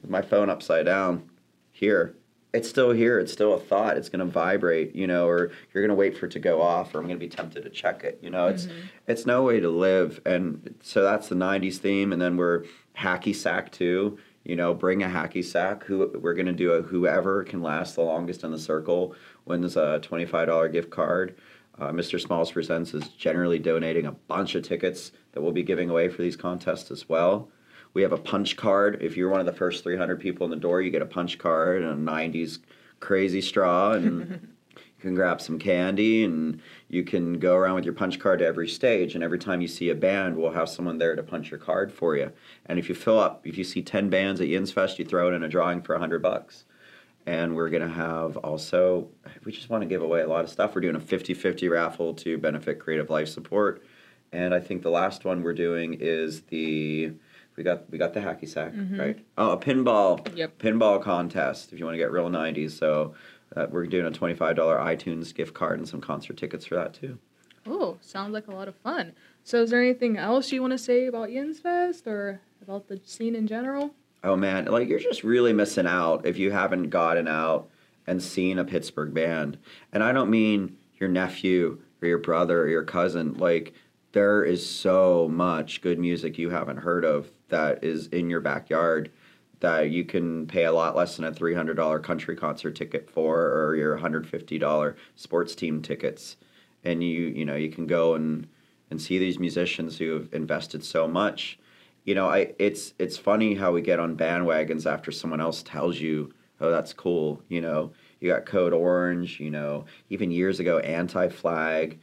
with 0.02 0.10
my 0.10 0.22
phone 0.22 0.50
upside 0.50 0.86
down 0.86 1.30
here, 1.72 2.16
it's 2.54 2.70
still 2.70 2.92
here. 2.92 3.20
It's 3.20 3.32
still 3.32 3.54
a 3.54 3.60
thought. 3.60 3.98
It's 3.98 4.10
going 4.10 4.26
to 4.26 4.32
vibrate, 4.32 4.96
you 4.96 5.06
know, 5.06 5.28
or 5.28 5.52
you're 5.74 5.84
going 5.84 5.90
to 5.90 5.96
wait 5.96 6.18
for 6.18 6.28
it 6.28 6.32
to 6.34 6.40
go 6.40 6.62
off, 6.62 6.94
or 6.94 7.00
I'm 7.00 7.06
going 7.06 7.20
to 7.20 7.26
be 7.26 7.30
tempted 7.30 7.64
to 7.64 7.70
check 7.70 8.04
it. 8.04 8.20
You 8.22 8.30
know, 8.30 8.48
it's 8.48 8.68
it's 9.08 9.26
no 9.26 9.44
way 9.44 9.60
to 9.60 9.70
live. 9.70 10.22
And 10.26 10.76
so 10.82 11.04
that's 11.04 11.28
the 11.30 11.36
'90s 11.36 11.78
theme, 11.78 12.14
and 12.14 12.22
then 12.22 12.38
we're 12.38 12.64
hacky 12.98 13.36
sack 13.36 13.72
too. 13.72 14.18
You 14.44 14.56
know, 14.56 14.74
bring 14.74 15.04
a 15.04 15.08
hacky 15.08 15.44
sack. 15.44 15.84
Who 15.84 16.12
we're 16.22 16.34
going 16.34 16.46
to 16.48 16.54
do 16.54 16.72
a 16.72 16.82
whoever 16.82 17.44
can 17.44 17.62
last 17.62 17.96
the 17.96 18.02
longest 18.02 18.44
in 18.44 18.52
the 18.52 18.60
circle 18.60 19.14
wins 19.46 19.76
a 19.76 20.00
twenty-five 20.00 20.48
dollar 20.48 20.70
gift 20.70 20.90
card. 20.90 21.38
Uh, 21.80 21.92
Mr. 21.92 22.20
Smalls 22.20 22.52
Presents 22.52 22.96
is 22.96 23.08
generally 23.10 23.60
donating 23.60 24.08
a 24.08 24.12
bunch 24.12 24.56
of 24.56 24.64
tickets 24.64 25.12
that 25.34 25.42
we'll 25.42 25.52
be 25.52 25.62
giving 25.62 25.92
away 25.92 26.10
for 26.10 26.24
these 26.24 26.36
contests 26.36 26.90
as 26.90 27.08
well. 27.08 27.50
We 27.98 28.04
have 28.04 28.14
a 28.14 28.18
punch 28.20 28.58
card. 28.58 29.02
If 29.02 29.18
you're 29.18 29.28
one 29.28 29.40
of 29.40 29.48
the 29.48 29.54
first 29.54 29.84
300 29.84 30.20
people 30.20 30.46
in 30.46 30.52
the 30.52 30.56
door, 30.56 30.84
you 30.84 30.92
get 30.92 31.02
a 31.02 31.06
punch 31.08 31.40
card 31.40 31.82
and 31.82 32.08
a 32.08 32.12
90s 32.12 32.60
crazy 33.00 33.42
straw, 33.42 33.94
and 33.94 34.50
you 34.76 35.02
can 35.02 35.16
grab 35.16 35.42
some 35.42 35.58
candy, 35.58 36.24
and 36.24 36.62
you 36.90 37.04
can 37.04 37.40
go 37.40 37.56
around 37.56 37.74
with 37.74 37.86
your 37.86 37.96
punch 37.96 38.20
card 38.20 38.38
to 38.38 38.46
every 38.46 38.68
stage. 38.68 39.16
And 39.16 39.24
every 39.24 39.40
time 39.40 39.62
you 39.62 39.68
see 39.68 39.90
a 39.90 39.96
band, 39.96 40.38
we'll 40.38 40.52
have 40.52 40.70
someone 40.70 41.00
there 41.00 41.16
to 41.16 41.24
punch 41.24 41.50
your 41.50 41.60
card 41.60 41.92
for 41.92 42.16
you. 42.16 42.32
And 42.68 42.78
if 42.78 42.88
you 42.88 42.94
fill 42.94 43.18
up, 43.18 43.48
if 43.48 43.58
you 43.58 43.64
see 43.64 43.82
10 43.82 44.12
bands 44.12 44.40
at 44.42 44.48
Yinzfest, 44.48 45.00
you 45.00 45.06
throw 45.06 45.30
it 45.30 45.34
in 45.34 45.42
a 45.42 45.50
drawing 45.50 45.82
for 45.82 45.96
100 45.96 46.22
bucks. 46.22 46.66
And 47.26 47.56
we're 47.56 47.72
going 47.72 47.82
to 47.82 47.90
have 47.90 48.38
also, 48.38 49.08
we 49.44 49.52
just 49.52 49.72
want 49.72 49.82
to 49.82 49.90
give 49.90 50.04
away 50.04 50.22
a 50.22 50.28
lot 50.28 50.44
of 50.44 50.52
stuff. 50.52 50.76
We're 50.76 50.82
doing 50.82 50.98
a 50.98 51.00
50 51.00 51.34
50 51.34 51.68
raffle 51.68 52.14
to 52.14 52.38
benefit 52.38 52.78
Creative 52.78 53.10
Life 53.10 53.30
Support. 53.30 53.84
And 54.32 54.54
I 54.54 54.60
think 54.60 54.84
the 54.84 54.92
last 54.92 55.26
one 55.26 55.42
we're 55.42 55.54
doing 55.54 55.98
is 56.00 56.42
the 56.42 57.14
we 57.58 57.64
got 57.64 57.90
we 57.90 57.98
got 57.98 58.14
the 58.14 58.20
hacky 58.20 58.48
sack 58.48 58.74
right. 58.98 59.18
Oh, 59.38 59.52
a 59.52 59.58
pinball 59.58 60.26
Yep. 60.38 60.60
pinball 60.60 61.02
contest 61.02 61.74
if 61.74 61.80
you 61.80 61.86
want 61.86 61.96
to 61.96 62.00
get 62.00 62.12
real 62.12 62.30
'90s. 62.30 62.72
So 62.72 63.16
uh, 63.56 63.66
we're 63.70 63.88
doing 63.88 64.06
a 64.06 64.12
twenty 64.12 64.36
five 64.36 64.56
dollar 64.56 64.78
iTunes 64.78 65.34
gift 65.34 65.54
card 65.54 65.80
and 65.80 65.88
some 65.88 66.00
concert 66.00 66.38
tickets 66.38 66.66
for 66.66 66.76
that 66.76 66.94
too. 66.94 67.18
Oh, 67.66 67.98
sounds 68.02 68.32
like 68.32 68.48
a 68.48 68.52
lot 68.54 68.68
of 68.70 68.76
fun. 68.76 69.14
So, 69.44 69.64
is 69.64 69.72
there 69.72 69.82
anything 69.82 70.18
else 70.18 70.52
you 70.52 70.62
want 70.62 70.72
to 70.72 70.78
say 70.78 71.06
about 71.08 71.30
Yinzfest 71.30 72.08
or 72.08 72.40
about 72.62 72.88
the 72.88 73.02
scene 73.04 73.36
in 73.36 73.48
general? 73.48 73.92
Oh 74.24 74.36
man, 74.36 74.66
like 74.66 74.88
you're 74.88 75.00
just 75.00 75.24
really 75.24 75.54
missing 75.54 75.88
out 75.88 76.26
if 76.26 76.38
you 76.38 76.52
haven't 76.52 76.90
gotten 76.90 77.28
out 77.28 77.70
and 78.06 78.22
seen 78.24 78.58
a 78.60 78.64
Pittsburgh 78.66 79.14
band. 79.14 79.58
And 79.92 80.04
I 80.04 80.12
don't 80.14 80.30
mean 80.30 80.78
your 81.00 81.10
nephew 81.10 81.80
or 82.02 82.08
your 82.08 82.18
brother 82.20 82.62
or 82.62 82.68
your 82.70 82.84
cousin. 82.84 83.34
Like 83.34 83.74
there 84.12 84.44
is 84.44 84.68
so 84.68 85.28
much 85.30 85.82
good 85.82 86.00
music 86.00 86.38
you 86.38 86.50
haven't 86.50 86.78
heard 86.78 87.06
of 87.06 87.32
that 87.50 87.84
is 87.84 88.08
in 88.08 88.30
your 88.30 88.42
backyard 88.42 89.12
that 89.60 89.90
you 89.90 90.06
can 90.06 90.46
pay 90.46 90.66
a 90.66 90.72
lot 90.72 90.96
less 90.96 91.16
than 91.16 91.26
a 91.26 91.32
$300 91.32 92.04
country 92.04 92.36
concert 92.36 92.76
ticket 92.76 93.10
for 93.10 93.38
or 93.38 93.76
your 93.76 93.98
$150 93.98 94.96
sports 95.16 95.56
team 95.56 95.82
tickets. 95.82 96.38
And 96.84 97.04
you 97.04 97.28
you 97.28 97.46
know, 97.46 97.56
you 97.56 97.70
can 97.70 97.88
go 97.88 98.16
and 98.16 98.48
and 98.90 99.02
see 99.02 99.18
these 99.18 99.40
musicians 99.40 99.98
who 99.98 100.14
have 100.14 100.30
invested 100.34 100.84
so 100.84 101.08
much 101.08 101.60
you 102.08 102.16
know, 102.16 102.30
I 102.30 102.54
it's 102.58 102.94
it's 102.98 103.18
funny 103.18 103.54
how 103.54 103.74
we 103.74 103.82
get 103.82 104.00
on 104.00 104.16
bandwagons 104.16 104.90
after 104.92 105.12
someone 105.12 105.42
else 105.42 105.62
tells 105.62 106.00
you, 106.00 106.32
"Oh, 106.62 106.72
that's 106.72 106.94
cool." 106.94 107.42
You 107.50 107.60
know, 107.60 107.92
you 108.22 108.32
got 108.32 108.46
Code 108.46 108.72
Orange. 108.72 109.42
You 109.42 109.52
know, 109.52 109.86
even 110.10 110.32
years 110.32 110.62
ago, 110.62 110.80
Anti 110.80 111.28
Flag. 111.28 112.00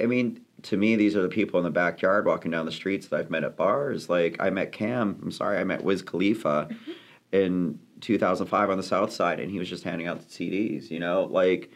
I 0.00 0.06
mean, 0.06 0.40
to 0.62 0.76
me, 0.76 0.96
these 0.96 1.16
are 1.16 1.22
the 1.22 1.28
people 1.28 1.58
in 1.58 1.64
the 1.64 1.70
backyard 1.70 2.26
walking 2.26 2.50
down 2.50 2.66
the 2.66 2.72
streets 2.72 3.08
that 3.08 3.20
I've 3.20 3.30
met 3.30 3.44
at 3.44 3.56
bars. 3.56 4.08
Like 4.08 4.36
I 4.40 4.50
met 4.50 4.72
Cam. 4.72 5.18
I'm 5.22 5.30
sorry, 5.30 5.58
I 5.58 5.64
met 5.64 5.84
Wiz 5.84 6.02
Khalifa 6.02 6.68
mm-hmm. 6.70 6.92
in 7.32 7.78
2005 8.00 8.70
on 8.70 8.76
the 8.76 8.82
South 8.82 9.12
Side, 9.12 9.40
and 9.40 9.50
he 9.50 9.58
was 9.58 9.68
just 9.68 9.84
handing 9.84 10.06
out 10.06 10.20
the 10.20 10.24
CDs. 10.24 10.90
You 10.90 11.00
know, 11.00 11.24
like 11.24 11.70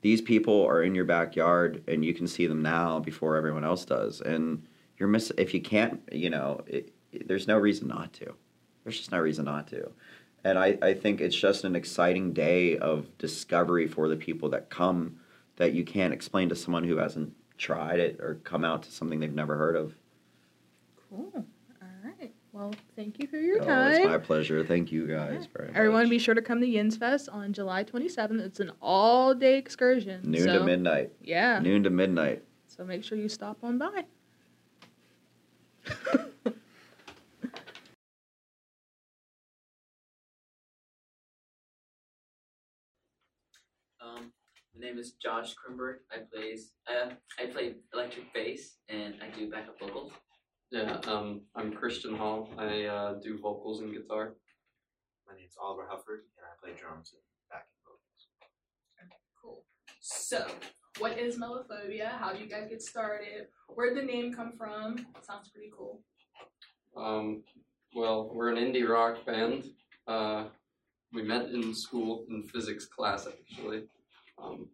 these 0.00 0.20
people 0.20 0.64
are 0.66 0.82
in 0.82 0.94
your 0.94 1.04
backyard, 1.04 1.82
and 1.88 2.04
you 2.04 2.14
can 2.14 2.26
see 2.26 2.46
them 2.46 2.62
now 2.62 3.00
before 3.00 3.36
everyone 3.36 3.64
else 3.64 3.84
does, 3.84 4.20
and 4.20 4.66
you're 5.02 5.08
miss 5.08 5.32
if 5.36 5.52
you 5.52 5.60
can't 5.60 6.00
you 6.12 6.30
know 6.30 6.62
it, 6.66 6.92
it- 7.10 7.26
there's 7.26 7.48
no 7.48 7.58
reason 7.58 7.88
not 7.88 8.12
to 8.12 8.32
there's 8.84 8.96
just 8.96 9.10
no 9.10 9.18
reason 9.18 9.44
not 9.44 9.66
to 9.66 9.90
and 10.44 10.58
I, 10.58 10.78
I 10.80 10.94
think 10.94 11.20
it's 11.20 11.36
just 11.36 11.64
an 11.64 11.76
exciting 11.76 12.32
day 12.32 12.78
of 12.78 13.16
discovery 13.18 13.86
for 13.86 14.08
the 14.08 14.16
people 14.16 14.48
that 14.50 14.70
come 14.70 15.18
that 15.62 15.74
you 15.74 15.84
can't 15.84 16.12
explain 16.12 16.48
to 16.48 16.56
someone 16.56 16.82
who 16.82 16.96
hasn't 16.96 17.32
tried 17.56 18.00
it 18.00 18.18
or 18.18 18.40
come 18.42 18.64
out 18.64 18.82
to 18.82 18.90
something 18.90 19.20
they've 19.20 19.32
never 19.32 19.56
heard 19.56 19.76
of 19.76 19.94
Cool. 21.08 21.30
All 21.36 21.88
right. 22.02 22.32
Well, 22.52 22.72
thank 22.96 23.20
you 23.20 23.28
for 23.28 23.36
your 23.36 23.62
oh, 23.62 23.64
time. 23.64 23.92
it's 23.92 24.04
my 24.04 24.18
pleasure 24.18 24.64
thank 24.66 24.90
you 24.90 25.06
guys 25.06 25.46
much 25.56 25.70
Everyone, 25.72 26.08
be 26.08 26.18
sure 26.18 26.34
to 26.34 26.42
come 26.42 26.60
to 26.60 26.66
Yinzfest 26.66 27.32
on 27.32 27.52
July 27.52 27.84
27th. 27.84 28.40
It's 28.40 28.58
an 28.58 28.72
all-day 28.80 29.56
excursion. 29.56 30.22
noon 30.24 30.46
so, 30.46 30.58
to 30.58 30.64
midnight 30.64 31.12
Yeah. 31.22 31.60
noon 31.60 31.84
to 31.84 31.90
midnight 31.90 32.42
So 32.66 32.84
make 32.84 33.04
sure 33.04 33.16
you 33.16 33.28
stop 33.28 33.58
on 33.62 33.78
by. 33.78 34.04
my 44.74 44.86
name 44.86 44.98
is 44.98 45.12
Josh 45.12 45.54
Krimberg. 45.54 45.96
I 46.10 46.18
plays 46.32 46.72
uh, 46.88 47.10
I 47.38 47.46
play 47.46 47.74
electric 47.92 48.32
bass 48.32 48.76
and 48.88 49.14
I 49.22 49.36
do 49.36 49.50
backup 49.50 49.78
vocals. 49.78 50.12
Yeah, 50.70 50.98
um, 51.06 51.42
I'm 51.54 51.72
Christian 51.72 52.16
Hall. 52.16 52.48
I 52.56 52.84
uh, 52.84 53.14
do 53.22 53.38
vocals 53.38 53.80
and 53.80 53.92
guitar. 53.92 54.34
My 55.26 55.36
name's 55.38 55.56
Oliver 55.60 55.82
Hufford, 55.82 56.24
and 56.36 56.46
I 56.46 56.54
play 56.62 56.72
drums 56.78 57.12
and 57.12 57.22
backing 57.50 57.66
vocals. 57.84 58.28
Cool. 59.42 59.64
So, 60.00 60.46
what 60.98 61.18
is 61.18 61.36
Mellowphobia? 61.36 62.18
How 62.18 62.32
did 62.32 62.40
you 62.40 62.48
guys 62.48 62.68
get 62.70 62.80
started? 62.80 63.48
Where 63.68 63.94
did 63.94 64.02
the 64.02 64.06
name 64.06 64.32
come 64.32 64.52
from? 64.56 65.06
Sounds 65.20 65.50
pretty 65.50 65.70
cool. 65.76 66.00
Um, 66.96 67.42
well, 67.94 68.30
we're 68.32 68.50
an 68.50 68.56
indie 68.56 68.88
rock 68.88 69.26
band. 69.26 69.64
Uh, 70.06 70.44
we 71.12 71.22
met 71.22 71.50
in 71.50 71.74
school 71.74 72.24
in 72.30 72.42
physics 72.44 72.86
class, 72.86 73.26
actually. 73.26 73.84
Um, 74.42 74.68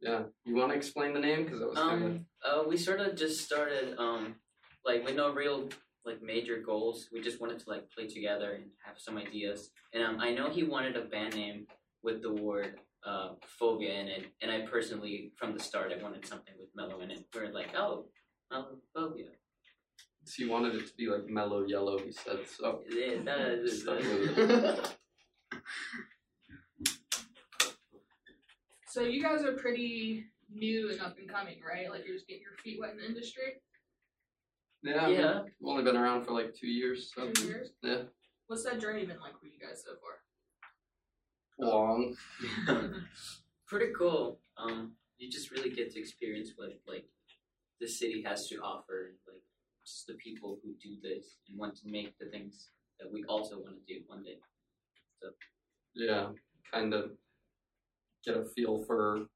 Yeah. 0.00 0.22
You 0.44 0.54
want 0.54 0.72
to 0.72 0.76
explain 0.76 1.12
the 1.12 1.20
name? 1.20 1.44
Because 1.44 1.60
that 1.60 1.68
was 1.68 1.78
kind 1.78 2.04
of. 2.04 2.10
Um, 2.10 2.26
uh, 2.44 2.62
we 2.68 2.76
sort 2.76 3.00
of 3.00 3.16
just 3.16 3.44
started, 3.44 3.96
um, 3.98 4.36
like 4.84 5.04
with 5.04 5.14
no 5.16 5.32
real 5.32 5.68
like 6.04 6.22
major 6.22 6.58
goals. 6.58 7.08
We 7.12 7.20
just 7.20 7.40
wanted 7.40 7.58
to 7.60 7.68
like 7.68 7.90
play 7.90 8.06
together 8.06 8.52
and 8.52 8.64
have 8.84 8.98
some 8.98 9.18
ideas. 9.18 9.70
And 9.92 10.02
um, 10.02 10.18
I 10.20 10.32
know 10.32 10.48
he 10.48 10.62
wanted 10.64 10.96
a 10.96 11.04
band 11.04 11.34
name 11.34 11.66
with 12.02 12.22
the 12.22 12.32
word 12.32 12.80
uh, 13.04 13.30
phobia 13.46 13.94
in 13.94 14.08
it, 14.08 14.26
and 14.42 14.50
I 14.50 14.60
personally, 14.62 15.32
from 15.36 15.54
the 15.56 15.62
start, 15.62 15.92
I 15.92 16.02
wanted 16.02 16.26
something 16.26 16.54
with 16.58 16.68
mellow 16.74 17.00
in 17.00 17.10
it. 17.10 17.26
We 17.34 17.40
are 17.40 17.52
like, 17.52 17.74
oh, 17.76 18.06
mellow 18.50 18.78
phobia. 18.94 19.26
So 20.24 20.44
he 20.44 20.50
wanted 20.50 20.74
it 20.74 20.86
to 20.86 20.94
be 20.96 21.06
like 21.06 21.26
mellow 21.28 21.64
yellow. 21.66 21.98
He 21.98 22.12
said 22.12 22.40
so. 22.46 22.82
Yeah, 22.90 23.16
that 23.24 23.40
is, 23.40 23.82
Stuck 23.82 23.98
with 23.98 24.38
it. 24.38 24.96
So 28.90 29.02
you 29.02 29.22
guys 29.22 29.44
are 29.44 29.52
pretty 29.52 30.24
new 30.52 30.90
and 30.90 31.00
up 31.00 31.16
and 31.16 31.28
coming, 31.28 31.58
right? 31.66 31.88
Like 31.88 32.02
you're 32.04 32.16
just 32.16 32.26
getting 32.26 32.42
your 32.42 32.56
feet 32.62 32.78
wet 32.80 32.90
in 32.90 32.96
the 32.96 33.06
industry. 33.06 33.62
Yeah. 34.82 35.08
Yeah. 35.08 35.40
We've 35.60 35.70
only 35.70 35.84
been 35.84 35.96
around 35.96 36.24
for 36.24 36.32
like 36.32 36.54
two 36.54 36.66
years. 36.66 37.12
So. 37.14 37.30
Two 37.30 37.46
years. 37.46 37.70
Yeah. 37.82 38.02
What's 38.48 38.64
that 38.64 38.80
journey 38.80 39.06
been 39.06 39.20
like 39.20 39.38
for 39.38 39.46
you 39.46 39.60
guys 39.60 39.84
so 39.84 39.92
far? 40.00 40.18
Long. 41.60 42.16
pretty 43.68 43.92
cool. 43.96 44.40
Um, 44.58 44.92
you 45.18 45.30
just 45.30 45.52
really 45.52 45.70
get 45.70 45.92
to 45.92 46.00
experience 46.00 46.50
what 46.56 46.70
like 46.88 47.04
the 47.80 47.86
city 47.86 48.24
has 48.26 48.48
to 48.48 48.56
offer, 48.56 49.10
and 49.10 49.16
like 49.28 49.42
just 49.86 50.06
the 50.08 50.14
people 50.14 50.58
who 50.64 50.72
do 50.82 50.96
this 51.00 51.36
and 51.48 51.58
want 51.58 51.76
to 51.76 51.88
make 51.88 52.18
the 52.18 52.26
things 52.26 52.70
that 52.98 53.10
we 53.10 53.24
also 53.28 53.60
want 53.60 53.76
to 53.76 53.94
do 53.94 54.00
one 54.08 54.24
day. 54.24 54.38
Yeah. 55.94 56.28
Kind 56.72 56.94
of 56.94 57.12
get 58.24 58.36
a 58.36 58.44
feel 58.44 58.82
for 58.86 59.26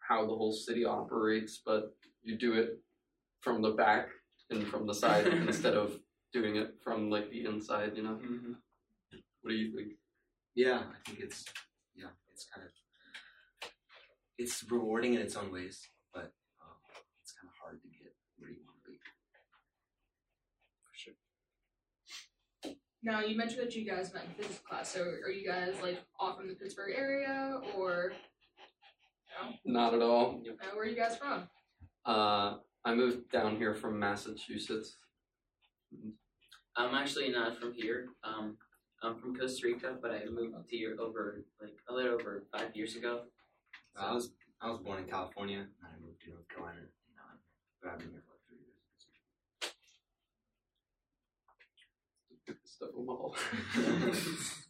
how 0.00 0.22
the 0.22 0.34
whole 0.34 0.52
city 0.52 0.84
operates, 0.84 1.60
but 1.64 1.94
you 2.22 2.36
do 2.36 2.54
it 2.54 2.80
from 3.40 3.62
the 3.62 3.70
back 3.70 4.08
and 4.50 4.66
from 4.66 4.86
the 4.86 4.94
side 4.94 5.26
instead 5.48 5.74
of 5.74 5.98
doing 6.32 6.56
it 6.56 6.74
from 6.82 7.10
like 7.10 7.30
the 7.30 7.44
inside. 7.44 7.92
You 7.96 8.02
know. 8.02 8.18
Mm-hmm. 8.22 8.52
What 9.42 9.50
do 9.50 9.56
you 9.56 9.74
think? 9.74 9.92
Yeah, 10.54 10.78
I 10.78 11.08
think 11.08 11.20
it's 11.20 11.44
yeah, 11.96 12.12
it's 12.32 12.46
kind 12.54 12.66
of 12.66 12.72
it's 14.38 14.64
rewarding 14.70 15.14
in 15.14 15.20
its 15.20 15.36
own 15.36 15.52
ways, 15.52 15.88
but 16.12 16.32
um, 16.62 16.78
it's 17.22 17.32
kind 17.32 17.48
of 17.48 17.54
hard 17.62 17.80
to 17.82 17.88
get 17.88 18.14
where 18.38 18.50
you 18.50 18.58
want 18.64 18.78
to 18.84 18.90
be. 18.90 18.98
Now 23.02 23.20
you 23.20 23.36
mentioned 23.36 23.62
that 23.62 23.74
you 23.74 23.84
guys 23.84 24.12
met 24.14 24.24
in 24.24 24.34
physics 24.34 24.60
class. 24.68 24.88
So 24.92 25.00
are 25.02 25.30
you 25.30 25.46
guys 25.46 25.74
like 25.82 26.00
all 26.20 26.36
from 26.36 26.48
the 26.48 26.54
Pittsburgh 26.54 26.94
area, 26.96 27.60
or 27.76 28.12
No? 29.42 29.54
Not 29.64 29.94
at 29.94 30.02
all. 30.02 30.40
uh, 30.48 30.66
where 30.74 30.84
are 30.84 30.86
you 30.86 30.94
guys 30.96 31.16
from? 31.16 31.48
Uh, 32.04 32.58
I 32.84 32.94
moved 32.94 33.30
down 33.30 33.56
here 33.56 33.74
from 33.74 33.98
Massachusetts. 33.98 34.96
I'm 36.76 36.94
actually 36.94 37.30
not 37.30 37.58
from 37.58 37.72
here. 37.72 38.08
Um, 38.24 38.56
I'm 39.02 39.16
from 39.18 39.34
Costa 39.36 39.66
Rica, 39.66 39.96
but 40.00 40.12
I 40.12 40.24
moved 40.30 40.54
here 40.68 40.96
over 41.00 41.44
like 41.60 41.76
a 41.88 41.92
little 41.92 42.14
over 42.14 42.44
five 42.52 42.74
years 42.76 42.94
ago. 42.94 43.22
I 43.96 44.12
was 44.14 44.30
I 44.60 44.70
was 44.70 44.78
born 44.78 45.00
in 45.00 45.08
California, 45.08 45.58
and 45.58 45.68
I 45.84 46.00
moved 46.00 46.20
to 46.22 46.30
North 46.30 46.48
Carolina, 46.48 46.78
and 46.78 46.88
but 47.82 47.90
I've 47.90 47.98
been 47.98 48.10
here 48.10 48.22
for 48.24 48.32
like 48.34 48.44
three 48.48 48.58
years. 48.62 49.72
Stuff 52.72 52.90
them 52.96 53.08
all. 53.08 53.36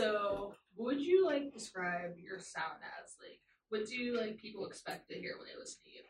So 0.00 0.54
would 0.76 1.00
you 1.00 1.26
like 1.26 1.52
describe 1.52 2.12
your 2.16 2.38
sound 2.38 2.78
as? 3.02 3.16
Like, 3.20 3.40
what 3.68 3.86
do 3.86 4.18
like 4.18 4.38
people 4.38 4.66
expect 4.66 5.10
to 5.10 5.14
hear 5.14 5.34
when 5.36 5.46
they 5.46 5.58
listen 5.60 5.80
to 5.84 5.90
you? 5.90 6.02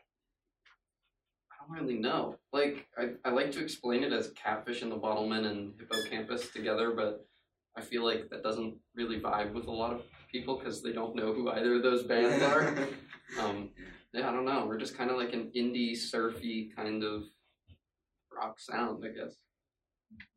I 1.51 1.66
don't 1.66 1.85
really 1.85 1.99
know. 1.99 2.37
Like, 2.53 2.87
I, 2.96 3.14
I 3.25 3.31
like 3.31 3.51
to 3.53 3.62
explain 3.62 4.05
it 4.05 4.12
as 4.12 4.33
catfish 4.37 4.83
and 4.83 4.92
the 4.92 4.96
bottlemen 4.96 5.46
and 5.46 5.73
Hippo 5.79 6.09
Campus 6.09 6.51
together, 6.51 6.92
but 6.94 7.27
I 7.77 7.81
feel 7.81 8.05
like 8.05 8.29
that 8.31 8.42
doesn't 8.42 8.77
really 8.94 9.18
vibe 9.18 9.55
with 9.55 9.66
a 9.66 9.73
lot 9.73 9.94
of 9.94 10.03
people 10.31 10.59
because 10.59 10.83
they 10.83 10.92
don't 10.92 11.16
know 11.16 11.33
who 11.33 11.51
either 11.51 11.75
of 11.75 11.83
those 11.83 12.05
bands 12.05 12.42
are. 12.44 12.77
Um, 13.40 13.70
yeah, 14.12 14.29
I 14.29 14.33
don't 14.33 14.44
know. 14.44 14.66
We're 14.66 14.79
just 14.79 14.96
kind 14.96 15.11
of 15.11 15.16
like 15.16 15.33
an 15.33 15.51
indie, 15.57 15.96
surfy 15.96 16.70
kind 16.77 17.03
of 17.03 17.25
rock 18.31 18.61
sound, 18.61 19.05
I 19.05 19.09
guess. 19.09 19.35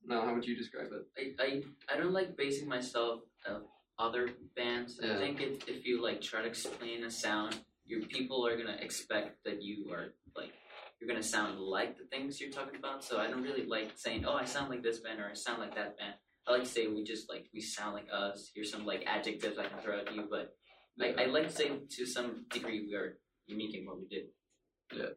No, 0.05 0.21
how 0.21 0.33
would 0.33 0.45
you 0.45 0.55
describe 0.55 0.87
it? 0.91 1.33
I, 1.39 1.43
I, 1.43 1.93
I 1.93 1.97
don't 1.97 2.13
like 2.13 2.35
basing 2.37 2.67
myself 2.67 3.21
of 3.45 3.63
other 3.97 4.29
bands. 4.55 4.99
Yeah. 5.01 5.15
I 5.15 5.17
think 5.17 5.41
if, 5.41 5.67
if 5.67 5.85
you 5.85 6.03
like 6.03 6.21
try 6.21 6.41
to 6.41 6.47
explain 6.47 7.03
a 7.03 7.11
sound, 7.11 7.59
your 7.85 8.01
people 8.01 8.45
are 8.45 8.57
gonna 8.57 8.77
expect 8.79 9.43
that 9.45 9.61
you 9.61 9.91
are 9.91 10.13
like 10.35 10.51
you're 10.99 11.07
gonna 11.07 11.23
sound 11.23 11.59
like 11.59 11.97
the 11.97 12.05
things 12.05 12.39
you're 12.39 12.51
talking 12.51 12.77
about. 12.77 13.03
So 13.03 13.19
I 13.19 13.27
don't 13.27 13.43
really 13.43 13.65
like 13.65 13.91
saying, 13.95 14.25
oh, 14.25 14.35
I 14.35 14.45
sound 14.45 14.69
like 14.69 14.83
this 14.83 14.99
band 14.99 15.19
or 15.19 15.29
I 15.29 15.33
sound 15.33 15.59
like 15.59 15.75
that 15.75 15.97
band. 15.97 16.15
I 16.47 16.51
like 16.51 16.63
to 16.63 16.69
say 16.69 16.87
we 16.87 17.03
just 17.03 17.29
like 17.29 17.45
we 17.53 17.61
sound 17.61 17.95
like 17.95 18.07
us. 18.11 18.51
Here's 18.53 18.71
some 18.71 18.85
like 18.85 19.03
adjectives 19.05 19.57
I 19.57 19.65
can 19.65 19.79
throw 19.79 19.99
at 19.99 20.13
you, 20.13 20.27
but 20.29 20.53
I, 21.01 21.23
I 21.23 21.25
like 21.25 21.47
to 21.47 21.53
say 21.53 21.71
to 21.89 22.05
some 22.05 22.45
degree 22.51 22.85
we 22.87 22.95
are 22.95 23.17
unique 23.47 23.75
in 23.75 23.85
what 23.85 23.97
we 23.99 24.07
do. 24.07 25.07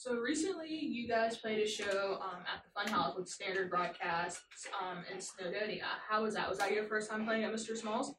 So 0.00 0.14
recently, 0.14 0.70
you 0.70 1.06
guys 1.06 1.36
played 1.36 1.58
a 1.62 1.68
show 1.68 2.18
um, 2.22 2.40
at 2.48 2.64
the 2.64 2.70
Funhouse 2.74 3.18
with 3.18 3.28
Standard 3.28 3.68
Broadcasts 3.68 4.40
um, 4.80 5.04
in 5.12 5.18
Snowdonia. 5.18 5.82
How 6.08 6.22
was 6.22 6.32
that? 6.36 6.48
Was 6.48 6.56
that 6.56 6.72
your 6.72 6.84
first 6.84 7.10
time 7.10 7.26
playing 7.26 7.44
at 7.44 7.52
Mr. 7.52 7.76
Smalls? 7.76 8.14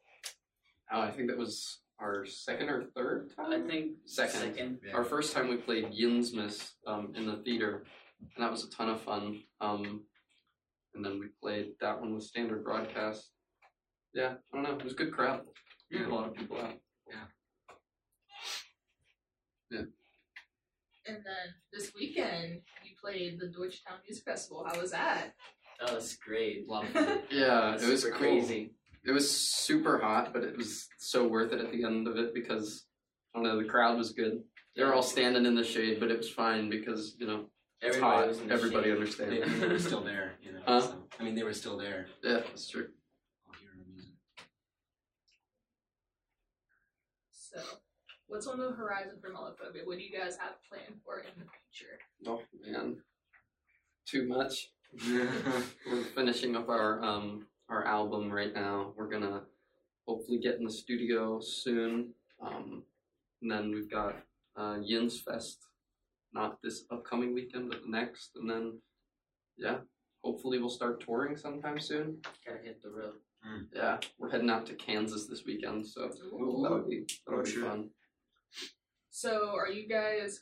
Oh, 0.91 1.01
I 1.01 1.09
think 1.09 1.27
that 1.29 1.39
was 1.39 1.79
our 1.99 2.23
second 2.23 2.69
or 2.69 2.83
third 2.95 3.31
time. 3.35 3.51
I 3.51 3.67
think 3.67 3.93
Second. 4.05 4.41
second. 4.41 4.77
Yeah. 4.85 4.93
Our 4.93 5.03
first 5.03 5.33
time 5.33 5.47
we 5.47 5.57
played 5.57 5.85
Yinzmas 5.85 6.69
um, 6.85 7.13
in 7.15 7.25
the 7.25 7.37
theater, 7.37 7.83
and 8.35 8.43
that 8.45 8.51
was 8.51 8.63
a 8.63 8.69
ton 8.69 8.87
of 8.87 9.01
fun. 9.01 9.41
Um, 9.59 10.03
and 10.93 11.03
then 11.03 11.19
we 11.19 11.29
played 11.41 11.71
that 11.81 11.99
one 11.99 12.13
with 12.13 12.25
standard 12.25 12.63
broadcast. 12.63 13.31
Yeah, 14.13 14.35
I 14.53 14.55
don't 14.55 14.61
know. 14.61 14.77
It 14.77 14.83
was 14.83 14.93
a 14.93 14.97
good 14.97 15.13
crowd. 15.13 15.41
Yeah. 15.89 16.05
A 16.05 16.13
lot 16.13 16.27
of 16.27 16.35
people 16.35 16.61
out. 16.61 16.75
And 21.07 21.17
then 21.17 21.53
this 21.73 21.91
weekend, 21.95 22.61
you 22.83 22.91
played 23.01 23.39
the 23.39 23.47
Deutschtown 23.47 23.97
Music 24.07 24.23
Festival. 24.23 24.65
How 24.71 24.79
was 24.79 24.91
that? 24.91 25.33
That 25.79 25.93
was 25.95 26.15
great. 26.15 26.65
A 26.69 26.71
lot. 26.71 26.85
Yeah, 27.31 27.75
it 27.75 27.81
was 27.89 28.03
Super 28.03 28.15
cool. 28.17 28.27
crazy. 28.27 28.71
It 29.03 29.11
was 29.11 29.29
super 29.35 29.97
hot, 29.97 30.31
but 30.31 30.43
it 30.43 30.55
was 30.55 30.87
so 30.99 31.27
worth 31.27 31.53
it 31.53 31.59
at 31.59 31.71
the 31.71 31.83
end 31.85 32.07
of 32.07 32.17
it 32.17 32.35
because 32.35 32.85
I 33.33 33.39
don't 33.39 33.47
know. 33.47 33.57
The 33.59 33.67
crowd 33.67 33.97
was 33.97 34.11
good. 34.11 34.43
They 34.75 34.83
were 34.83 34.93
all 34.93 35.01
standing 35.01 35.47
in 35.47 35.55
the 35.55 35.63
shade, 35.63 35.99
but 35.99 36.11
it 36.11 36.17
was 36.19 36.29
fine 36.29 36.69
because 36.69 37.15
you 37.17 37.25
know 37.25 37.45
it's 37.81 37.95
Everybody 37.97 38.15
hot. 38.19 38.27
was 38.27 38.39
in 38.39 38.47
the 38.47 38.53
Everybody 38.53 38.83
shade. 38.89 38.93
understands. 38.93 39.31
They, 39.33 39.41
I 39.41 39.45
mean, 39.47 39.59
they 39.59 39.67
were 39.69 39.79
still 39.79 40.03
there, 40.03 40.33
you 40.43 40.51
know. 40.53 40.59
Huh? 40.67 40.81
So, 40.81 41.03
I 41.19 41.23
mean, 41.23 41.33
they 41.33 41.41
were 41.43 41.53
still 41.53 41.77
there. 41.77 42.05
Yeah, 42.23 42.41
that's 42.47 42.69
true. 42.69 42.89
All 43.47 43.55
hearing 43.59 43.79
our 43.79 43.91
music. 43.91 44.11
So, 47.31 47.59
what's 48.31 48.47
on 48.47 48.57
the 48.57 48.71
horizon 48.71 49.17
for 49.21 49.29
Mellowphobia? 49.29 49.85
What 49.85 49.97
do 49.97 50.03
you 50.03 50.17
guys 50.17 50.37
have 50.37 50.53
planned 50.69 51.01
for 51.05 51.19
in 51.19 51.25
the 51.37 51.45
future? 51.69 51.99
Oh 52.25 52.41
man, 52.65 52.97
too 54.07 54.25
much. 54.27 54.69
We're 55.07 56.03
finishing 56.15 56.55
up 56.55 56.69
our 56.69 57.03
um 57.03 57.45
our 57.69 57.85
album 57.85 58.31
right 58.31 58.53
now. 58.53 58.93
We're 58.95 59.09
gonna 59.09 59.41
hopefully 60.07 60.39
get 60.39 60.55
in 60.55 60.63
the 60.65 60.71
studio 60.71 61.39
soon. 61.41 62.13
Um, 62.41 62.83
and 63.41 63.51
then 63.51 63.71
we've 63.71 63.91
got 63.91 64.15
uh, 64.57 64.77
Yinzfest, 64.79 65.57
not 66.33 66.57
this 66.63 66.85
upcoming 66.91 67.33
weekend, 67.33 67.69
but 67.69 67.81
the 67.83 67.89
next. 67.91 68.31
And 68.35 68.49
then 68.49 68.79
yeah, 69.57 69.77
hopefully 70.23 70.57
we'll 70.59 70.69
start 70.69 71.03
touring 71.05 71.35
sometime 71.35 71.79
soon. 71.79 72.17
Gotta 72.45 72.59
hit 72.63 72.81
the 72.81 72.89
road. 72.89 73.15
Yeah, 73.73 73.97
we're 74.19 74.29
heading 74.29 74.51
out 74.51 74.67
to 74.67 74.73
Kansas 74.75 75.25
this 75.27 75.43
weekend, 75.45 75.85
so 75.87 76.01
that'll 76.63 76.85
be 76.87 77.05
that'll 77.25 77.41
Oh, 77.41 77.43
be 77.43 77.49
sure. 77.51 77.65
fun. 77.65 77.89
So, 79.11 79.55
are 79.55 79.69
you 79.69 79.87
guys, 79.87 80.39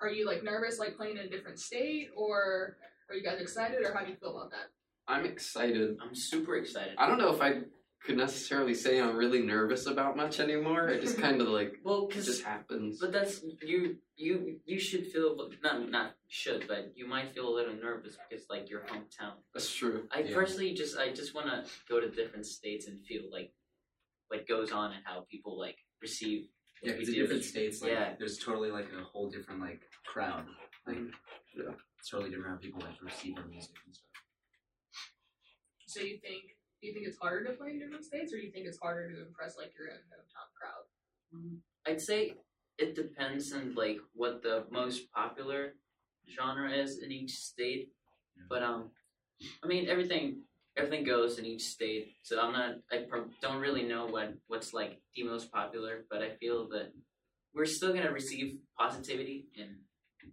are 0.00 0.10
you 0.10 0.26
like 0.26 0.42
nervous, 0.42 0.78
like 0.78 0.96
playing 0.96 1.16
in 1.16 1.26
a 1.26 1.28
different 1.28 1.58
state, 1.60 2.08
or 2.16 2.76
are 3.08 3.14
you 3.14 3.22
guys 3.22 3.40
excited, 3.40 3.78
or 3.84 3.94
how 3.94 4.04
do 4.04 4.10
you 4.10 4.16
feel 4.16 4.36
about 4.36 4.50
that? 4.50 4.70
I'm 5.06 5.24
excited. 5.24 5.96
I'm 6.02 6.14
super 6.14 6.56
excited. 6.56 6.94
I 6.98 7.06
don't 7.06 7.18
know 7.18 7.32
if 7.32 7.40
I 7.40 7.60
could 8.04 8.16
necessarily 8.16 8.74
say 8.74 9.00
I'm 9.00 9.16
really 9.16 9.40
nervous 9.42 9.86
about 9.86 10.16
much 10.16 10.40
anymore. 10.40 10.88
It 10.88 11.00
just 11.00 11.18
kind 11.18 11.40
of 11.40 11.48
like 11.48 11.74
Well, 11.84 12.04
it 12.04 12.08
because 12.08 12.26
just 12.26 12.44
happens. 12.44 12.98
But 13.00 13.12
that's 13.12 13.40
you. 13.62 13.96
You 14.16 14.60
you 14.66 14.78
should 14.80 15.06
feel 15.06 15.36
not 15.62 15.88
not 15.88 16.14
should, 16.26 16.66
but 16.68 16.92
you 16.96 17.06
might 17.06 17.32
feel 17.34 17.48
a 17.48 17.54
little 17.54 17.74
nervous 17.74 18.16
because 18.28 18.46
like 18.50 18.68
your 18.68 18.80
hometown. 18.80 19.34
That's 19.54 19.72
true. 19.72 20.08
I 20.12 20.20
Yeah. 20.20 20.34
personally 20.34 20.74
just 20.74 20.98
I 20.98 21.12
just 21.12 21.34
want 21.34 21.46
to 21.46 21.64
go 21.88 22.00
to 22.00 22.10
different 22.10 22.46
states 22.46 22.88
and 22.88 23.04
feel 23.06 23.22
like 23.32 23.52
what 24.28 24.46
goes 24.46 24.72
on 24.72 24.92
and 24.92 25.02
how 25.04 25.24
people 25.30 25.58
like 25.58 25.78
receive. 26.02 26.48
Yeah, 26.82 26.92
because 26.92 27.08
in 27.08 27.14
different 27.14 27.44
states, 27.44 27.82
like, 27.82 27.92
Yeah. 27.92 28.14
there's 28.18 28.38
totally 28.38 28.70
like 28.70 28.92
a 28.92 29.02
whole 29.02 29.28
different 29.30 29.60
like 29.60 29.82
crowd. 30.06 30.46
Like, 30.86 30.98
Yeah. 31.54 31.74
it's 31.98 32.08
totally 32.08 32.30
different 32.30 32.50
how 32.50 32.56
people 32.56 32.80
like 32.80 33.00
receive 33.02 33.36
our 33.38 33.46
music 33.46 33.76
and 33.84 33.94
stuff. 33.94 34.06
So, 35.86 36.00
you 36.00 36.18
think 36.18 36.54
Do 36.80 36.86
you 36.86 36.94
think 36.94 37.08
it's 37.08 37.18
harder 37.18 37.44
to 37.46 37.54
play 37.54 37.70
in 37.70 37.80
different 37.80 38.04
states, 38.04 38.32
or 38.32 38.36
do 38.36 38.44
you 38.44 38.52
think 38.52 38.64
it's 38.68 38.78
harder 38.78 39.10
to 39.10 39.26
impress 39.26 39.56
like 39.56 39.74
your 39.76 39.90
own 39.90 39.98
hometown 39.98 40.48
crowd? 40.54 40.84
I'd 41.88 42.00
say 42.00 42.34
it 42.78 42.94
depends 42.94 43.52
on 43.52 43.74
like 43.74 43.98
what 44.14 44.42
the 44.42 44.64
most 44.70 45.10
popular 45.10 45.74
genre 46.28 46.70
is 46.70 46.98
in 47.02 47.10
each 47.10 47.32
state. 47.34 47.90
But 48.48 48.62
um, 48.62 48.92
I 49.64 49.66
mean 49.66 49.88
everything 49.88 50.44
everything 50.78 51.04
goes 51.04 51.38
in 51.38 51.44
each 51.44 51.62
state. 51.62 52.14
So 52.22 52.40
I'm 52.40 52.52
not 52.52 52.76
I 52.90 53.04
pro- 53.08 53.26
don't 53.42 53.60
really 53.60 53.82
know 53.82 54.06
what 54.06 54.34
what's 54.46 54.72
like 54.72 55.00
the 55.14 55.24
most 55.24 55.52
popular. 55.52 56.04
But 56.10 56.22
I 56.22 56.36
feel 56.36 56.68
that 56.68 56.92
we're 57.54 57.66
still 57.66 57.92
gonna 57.92 58.12
receive 58.12 58.58
positivity 58.78 59.48
and 59.58 59.70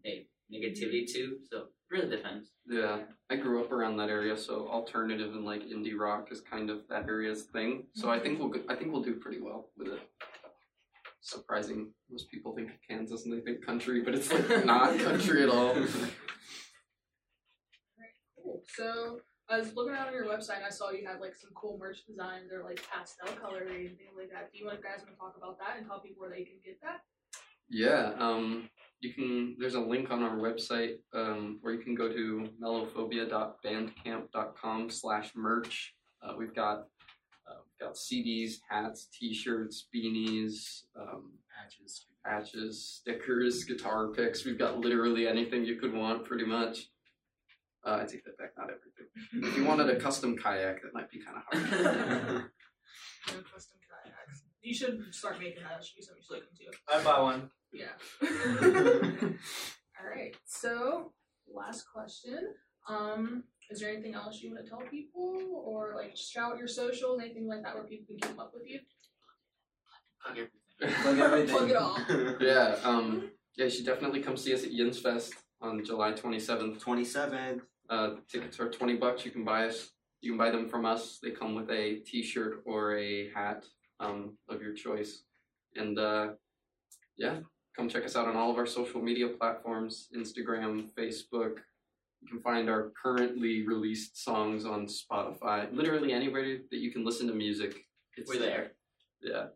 hey, 0.04 0.28
negativity 0.54 1.06
too. 1.12 1.38
So 1.52 1.58
it 1.58 1.66
really 1.92 2.16
depends. 2.16 2.52
Yeah, 2.68 3.00
I 3.30 3.36
grew 3.36 3.64
up 3.64 3.72
around 3.72 3.98
that 3.98 4.10
area, 4.10 4.38
so 4.38 4.68
alternative 4.68 5.34
and 5.34 5.46
like 5.46 5.64
indie 5.64 5.98
rock 5.98 6.32
is 6.32 6.42
kind 6.42 6.70
of 6.70 6.88
that 6.90 7.08
area's 7.08 7.44
thing. 7.44 7.88
So 7.96 8.10
I 8.10 8.20
think 8.20 8.40
we'll 8.40 8.54
I 8.70 8.76
think 8.76 8.92
we'll 8.92 9.04
do 9.04 9.16
pretty 9.16 9.42
well 9.42 9.70
with 9.78 9.88
it. 9.90 10.00
Surprising, 11.22 11.92
most 12.12 12.30
people 12.30 12.56
think 12.56 12.70
of 12.70 12.76
Kansas 12.88 13.26
and 13.26 13.34
they 13.34 13.40
think 13.40 13.66
country, 13.66 14.02
but 14.04 14.14
it's 14.14 14.32
like 14.32 14.64
not 14.66 14.98
country 15.00 15.44
at 15.44 15.50
all. 15.50 15.76
Cool. 18.44 18.62
So 18.76 19.22
I 19.50 19.58
was 19.60 19.76
looking 19.76 19.94
out 19.94 20.08
on 20.08 20.14
your 20.14 20.26
website 20.26 20.56
and 20.58 20.66
I 20.66 20.70
saw 20.70 20.90
you 20.90 21.06
had 21.06 21.20
like 21.22 21.36
some 21.36 21.52
cool 21.54 21.78
merch 21.80 22.00
designs 22.08 22.52
or 22.52 22.64
like 22.64 22.84
pastel 22.92 23.28
coloring 23.40 23.86
and 23.88 23.96
things 23.98 24.16
like 24.18 24.32
that. 24.32 24.52
Do 24.52 24.58
you 24.58 24.66
want 24.66 24.80
to 24.80 24.84
guys 24.84 24.98
want 25.00 25.12
to 25.12 25.18
talk 25.18 25.36
about 25.38 25.60
that 25.60 25.78
and 25.78 25.86
tell 25.86 26.00
people 26.00 26.22
where 26.22 26.32
they 26.32 26.44
can 26.44 26.56
get 26.66 26.82
that? 26.82 27.02
Yeah, 27.70 28.14
um, 28.20 28.70
you 29.00 29.14
can. 29.14 29.56
There's 29.60 29.76
a 29.76 29.80
link 29.80 30.10
on 30.12 30.24
our 30.24 30.36
website 30.38 30.96
um, 31.14 31.60
where 31.62 31.74
you 31.74 31.82
can 31.84 31.96
go 31.96 32.10
to 32.12 32.50
mellowphobia.bandcamp.com 32.62 34.90
slash 34.90 35.32
merch. 35.36 35.96
Uh, 36.22 36.34
we've 36.38 36.54
got 36.54 36.88
uh, 37.48 37.62
we've 37.66 37.80
got 37.88 37.96
CDs, 37.96 38.58
hats, 38.70 39.08
T-shirts, 39.18 39.88
beanies, 39.94 40.84
um, 41.00 41.32
Patches. 41.56 42.06
patches, 42.24 42.86
stickers, 43.02 43.64
guitar 43.64 44.10
picks. 44.10 44.46
We've 44.46 44.60
got 44.60 44.78
literally 44.80 45.28
anything 45.28 45.66
you 45.66 45.78
could 45.78 45.94
want, 45.94 46.26
pretty 46.26 46.46
much. 46.46 46.90
Uh, 47.86 48.00
I 48.02 48.06
take 48.06 48.26
that 48.26 48.38
back, 48.38 48.52
not 48.58 48.70
everything. 48.70 49.50
If 49.50 49.58
you 49.58 49.66
wanted 49.66 49.90
a 49.90 50.00
custom 50.00 50.36
kayak, 50.36 50.82
that 50.82 50.94
might 50.94 51.10
be 51.12 51.20
kind 51.22 51.38
of 51.38 51.44
hard. 51.70 52.46
No 53.28 53.34
custom 53.52 53.78
kayaks. 53.82 54.44
You 54.62 54.74
should 54.74 55.02
start 55.12 55.40
making 55.40 55.64
that. 55.64 55.78
That 55.78 55.84
should 55.84 55.96
be 55.96 56.04
something 56.04 56.22
you 56.22 56.36
should 56.36 56.44
look 56.44 56.50
into. 56.52 56.78
I 56.88 57.04
buy 57.04 57.22
one. 57.22 57.50
Yeah. 57.74 57.96
All 60.00 60.08
right. 60.08 60.36
So, 60.46 61.12
last 61.52 61.86
question. 61.92 62.40
Um, 62.88 63.46
is 63.72 63.80
there 63.80 63.90
anything 63.90 64.14
else 64.14 64.42
you 64.42 64.52
want 64.54 64.64
to 64.64 64.70
tell 64.70 64.82
people, 64.92 65.64
or 65.66 65.96
like 65.96 66.16
shout 66.16 66.60
your 66.60 66.68
socials, 66.68 67.20
anything 67.20 67.48
like 67.48 67.64
that, 67.64 67.74
where 67.74 67.84
people 67.84 68.06
can 68.08 68.30
keep 68.30 68.40
up 68.40 68.52
with 68.54 68.64
you? 68.68 68.80
Fuck 70.24 70.38
everything. 70.38 71.02
Plug 71.02 71.20
everything. 71.20 71.56
Plug 71.56 71.70
it 71.72 71.76
all. 71.76 71.98
yeah, 72.40 72.76
um, 72.84 73.32
yeah, 73.58 73.66
you 73.66 73.72
should 73.72 73.86
definitely 73.86 74.22
come 74.22 74.38
see 74.38 74.54
us 74.54 74.64
at 74.64 74.72
Yinzfest 74.72 75.32
on 75.62 75.84
July 75.84 76.12
27th. 76.12 76.80
27th. 76.80 77.62
Uh, 77.90 78.16
tickets 78.32 78.60
are 78.60 78.70
20 78.70 78.96
bucks. 78.96 79.26
You 79.26 79.32
can 79.32 79.44
buy 79.44 79.68
us. 79.68 79.90
You 80.22 80.32
can 80.32 80.38
buy 80.38 80.50
them 80.50 80.68
from 80.68 80.86
us. 80.86 81.20
They 81.22 81.32
come 81.32 81.56
with 81.56 81.70
a 81.70 81.96
T-shirt 82.06 82.64
or 82.66 82.98
a 82.98 83.30
hat 83.32 83.66
um, 84.00 84.38
of 84.50 84.62
your 84.62 84.74
choice. 84.74 85.24
And 85.76 86.00
uh, 86.00 86.30
yeah, 87.18 87.38
come 87.76 87.90
check 87.90 88.06
us 88.06 88.16
out 88.16 88.28
on 88.28 88.36
all 88.36 88.50
of 88.50 88.58
our 88.58 88.66
social 88.66 89.02
media 89.02 89.28
platforms: 89.28 90.08
Instagram, 90.16 90.90
Facebook. 90.98 91.58
You 92.22 92.30
can 92.30 92.42
find 92.42 92.70
our 92.70 92.92
currently 93.02 93.68
released 93.68 94.24
songs 94.24 94.66
on 94.66 94.88
Spotify. 94.88 95.72
Literally 95.72 96.12
anywhere 96.12 96.58
that 96.72 96.78
you 96.80 96.92
can 96.92 97.06
listen 97.06 97.28
to 97.28 97.34
music. 97.34 97.86
It's 98.18 98.30
We're 98.30 98.40
there. 98.40 98.72
Yeah. 99.22 99.48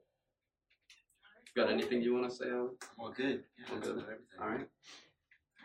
Got 1.55 1.71
anything 1.71 2.01
you 2.01 2.13
want 2.13 2.29
to 2.29 2.35
say, 2.35 2.45
Alan? 2.49 2.69
Well, 2.97 3.11
good. 3.15 3.43
Yeah, 3.57 3.65
Well, 3.71 3.79
that's 3.79 3.87
good. 3.87 4.03
everything. 4.03 4.25
All 4.39 4.47
right. 4.47 4.67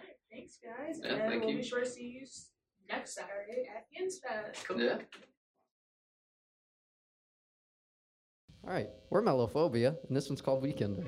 Alright, 0.01 0.17
thanks 0.33 0.59
guys. 0.65 1.01
Yeah, 1.03 1.13
and 1.13 1.31
thank 1.31 1.43
we'll 1.43 1.51
you. 1.53 1.59
be 1.59 1.63
sure 1.65 1.81
to 1.81 1.87
see 1.87 2.05
you 2.05 2.23
s- 2.23 2.49
next 2.89 3.15
Saturday 3.15 3.69
at 3.75 3.87
Yinzfest. 3.93 4.79
Yeah. 4.79 4.99
All 8.67 8.73
right, 8.73 8.89
we're 9.11 9.23
Mellowphobia, 9.23 9.97
and 10.09 10.17
this 10.17 10.31
one's 10.31 10.41
called 10.41 10.63
Weekender. 10.65 11.07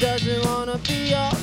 Doesn't 0.00 0.44
wanna 0.44 0.78
be 0.86 1.10
your 1.10 1.37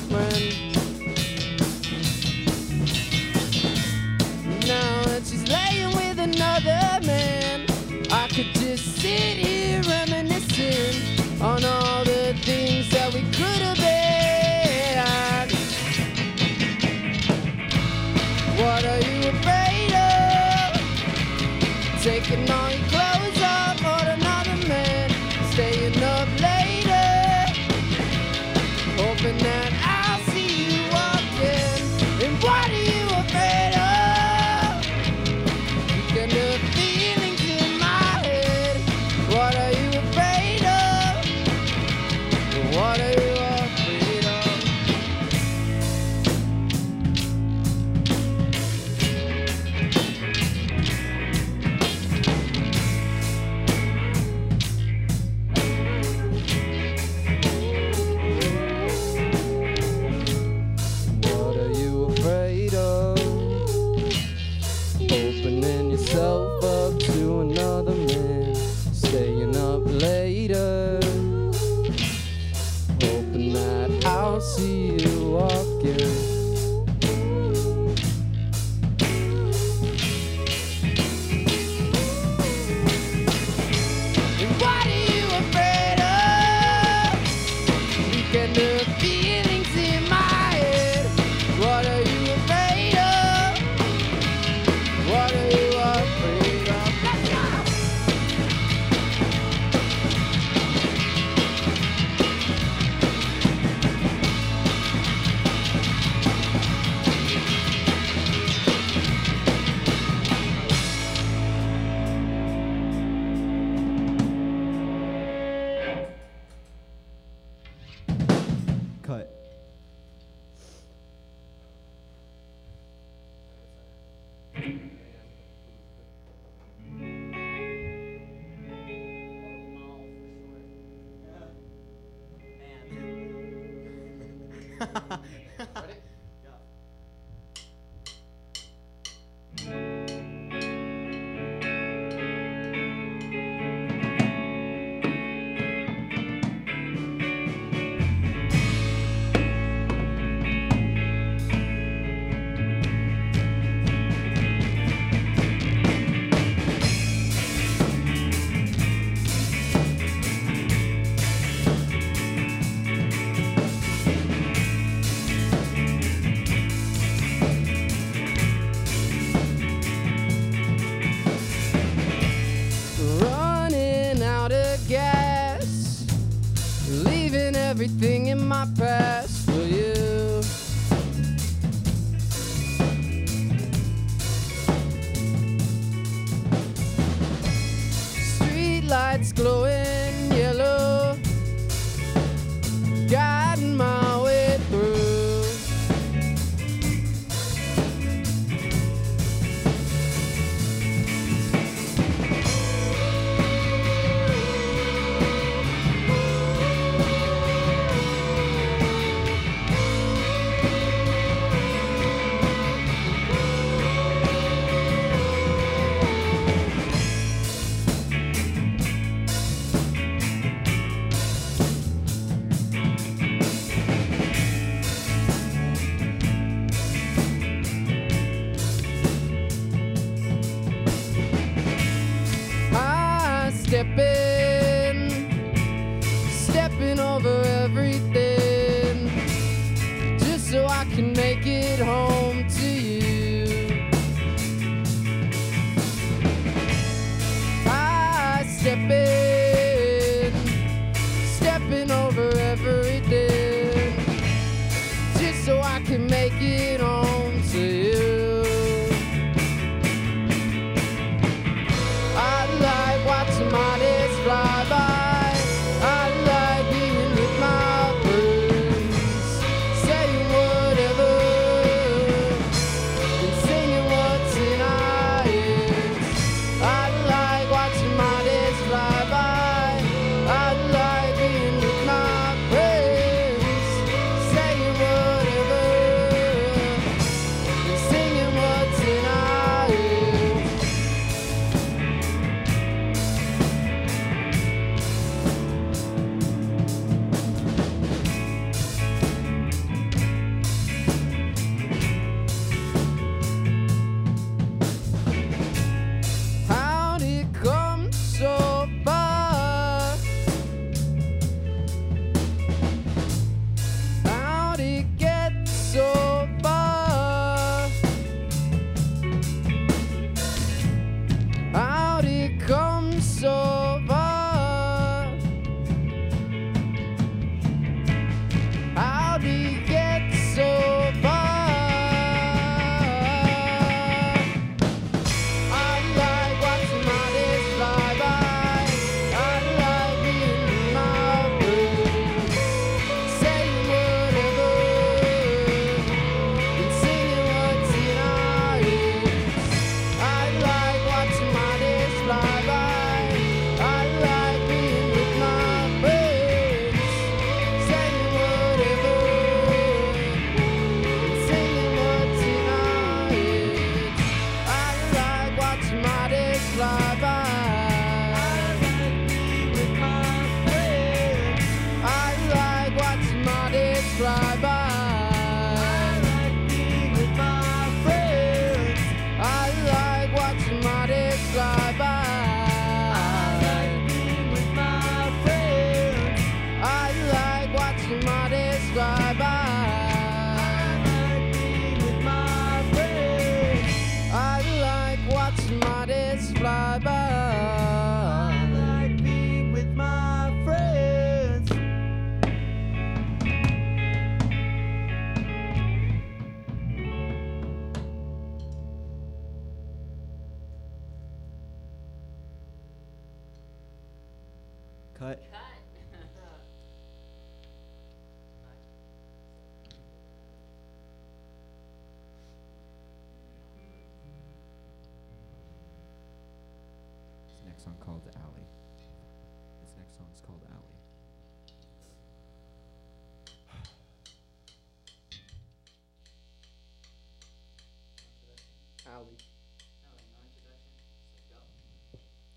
everything 177.75 178.27
in 178.27 178.47
my 178.47 178.65
past 178.77 179.34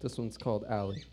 This 0.08 0.16
one's 0.16 0.38
called 0.38 0.64
Alley. 0.70 1.04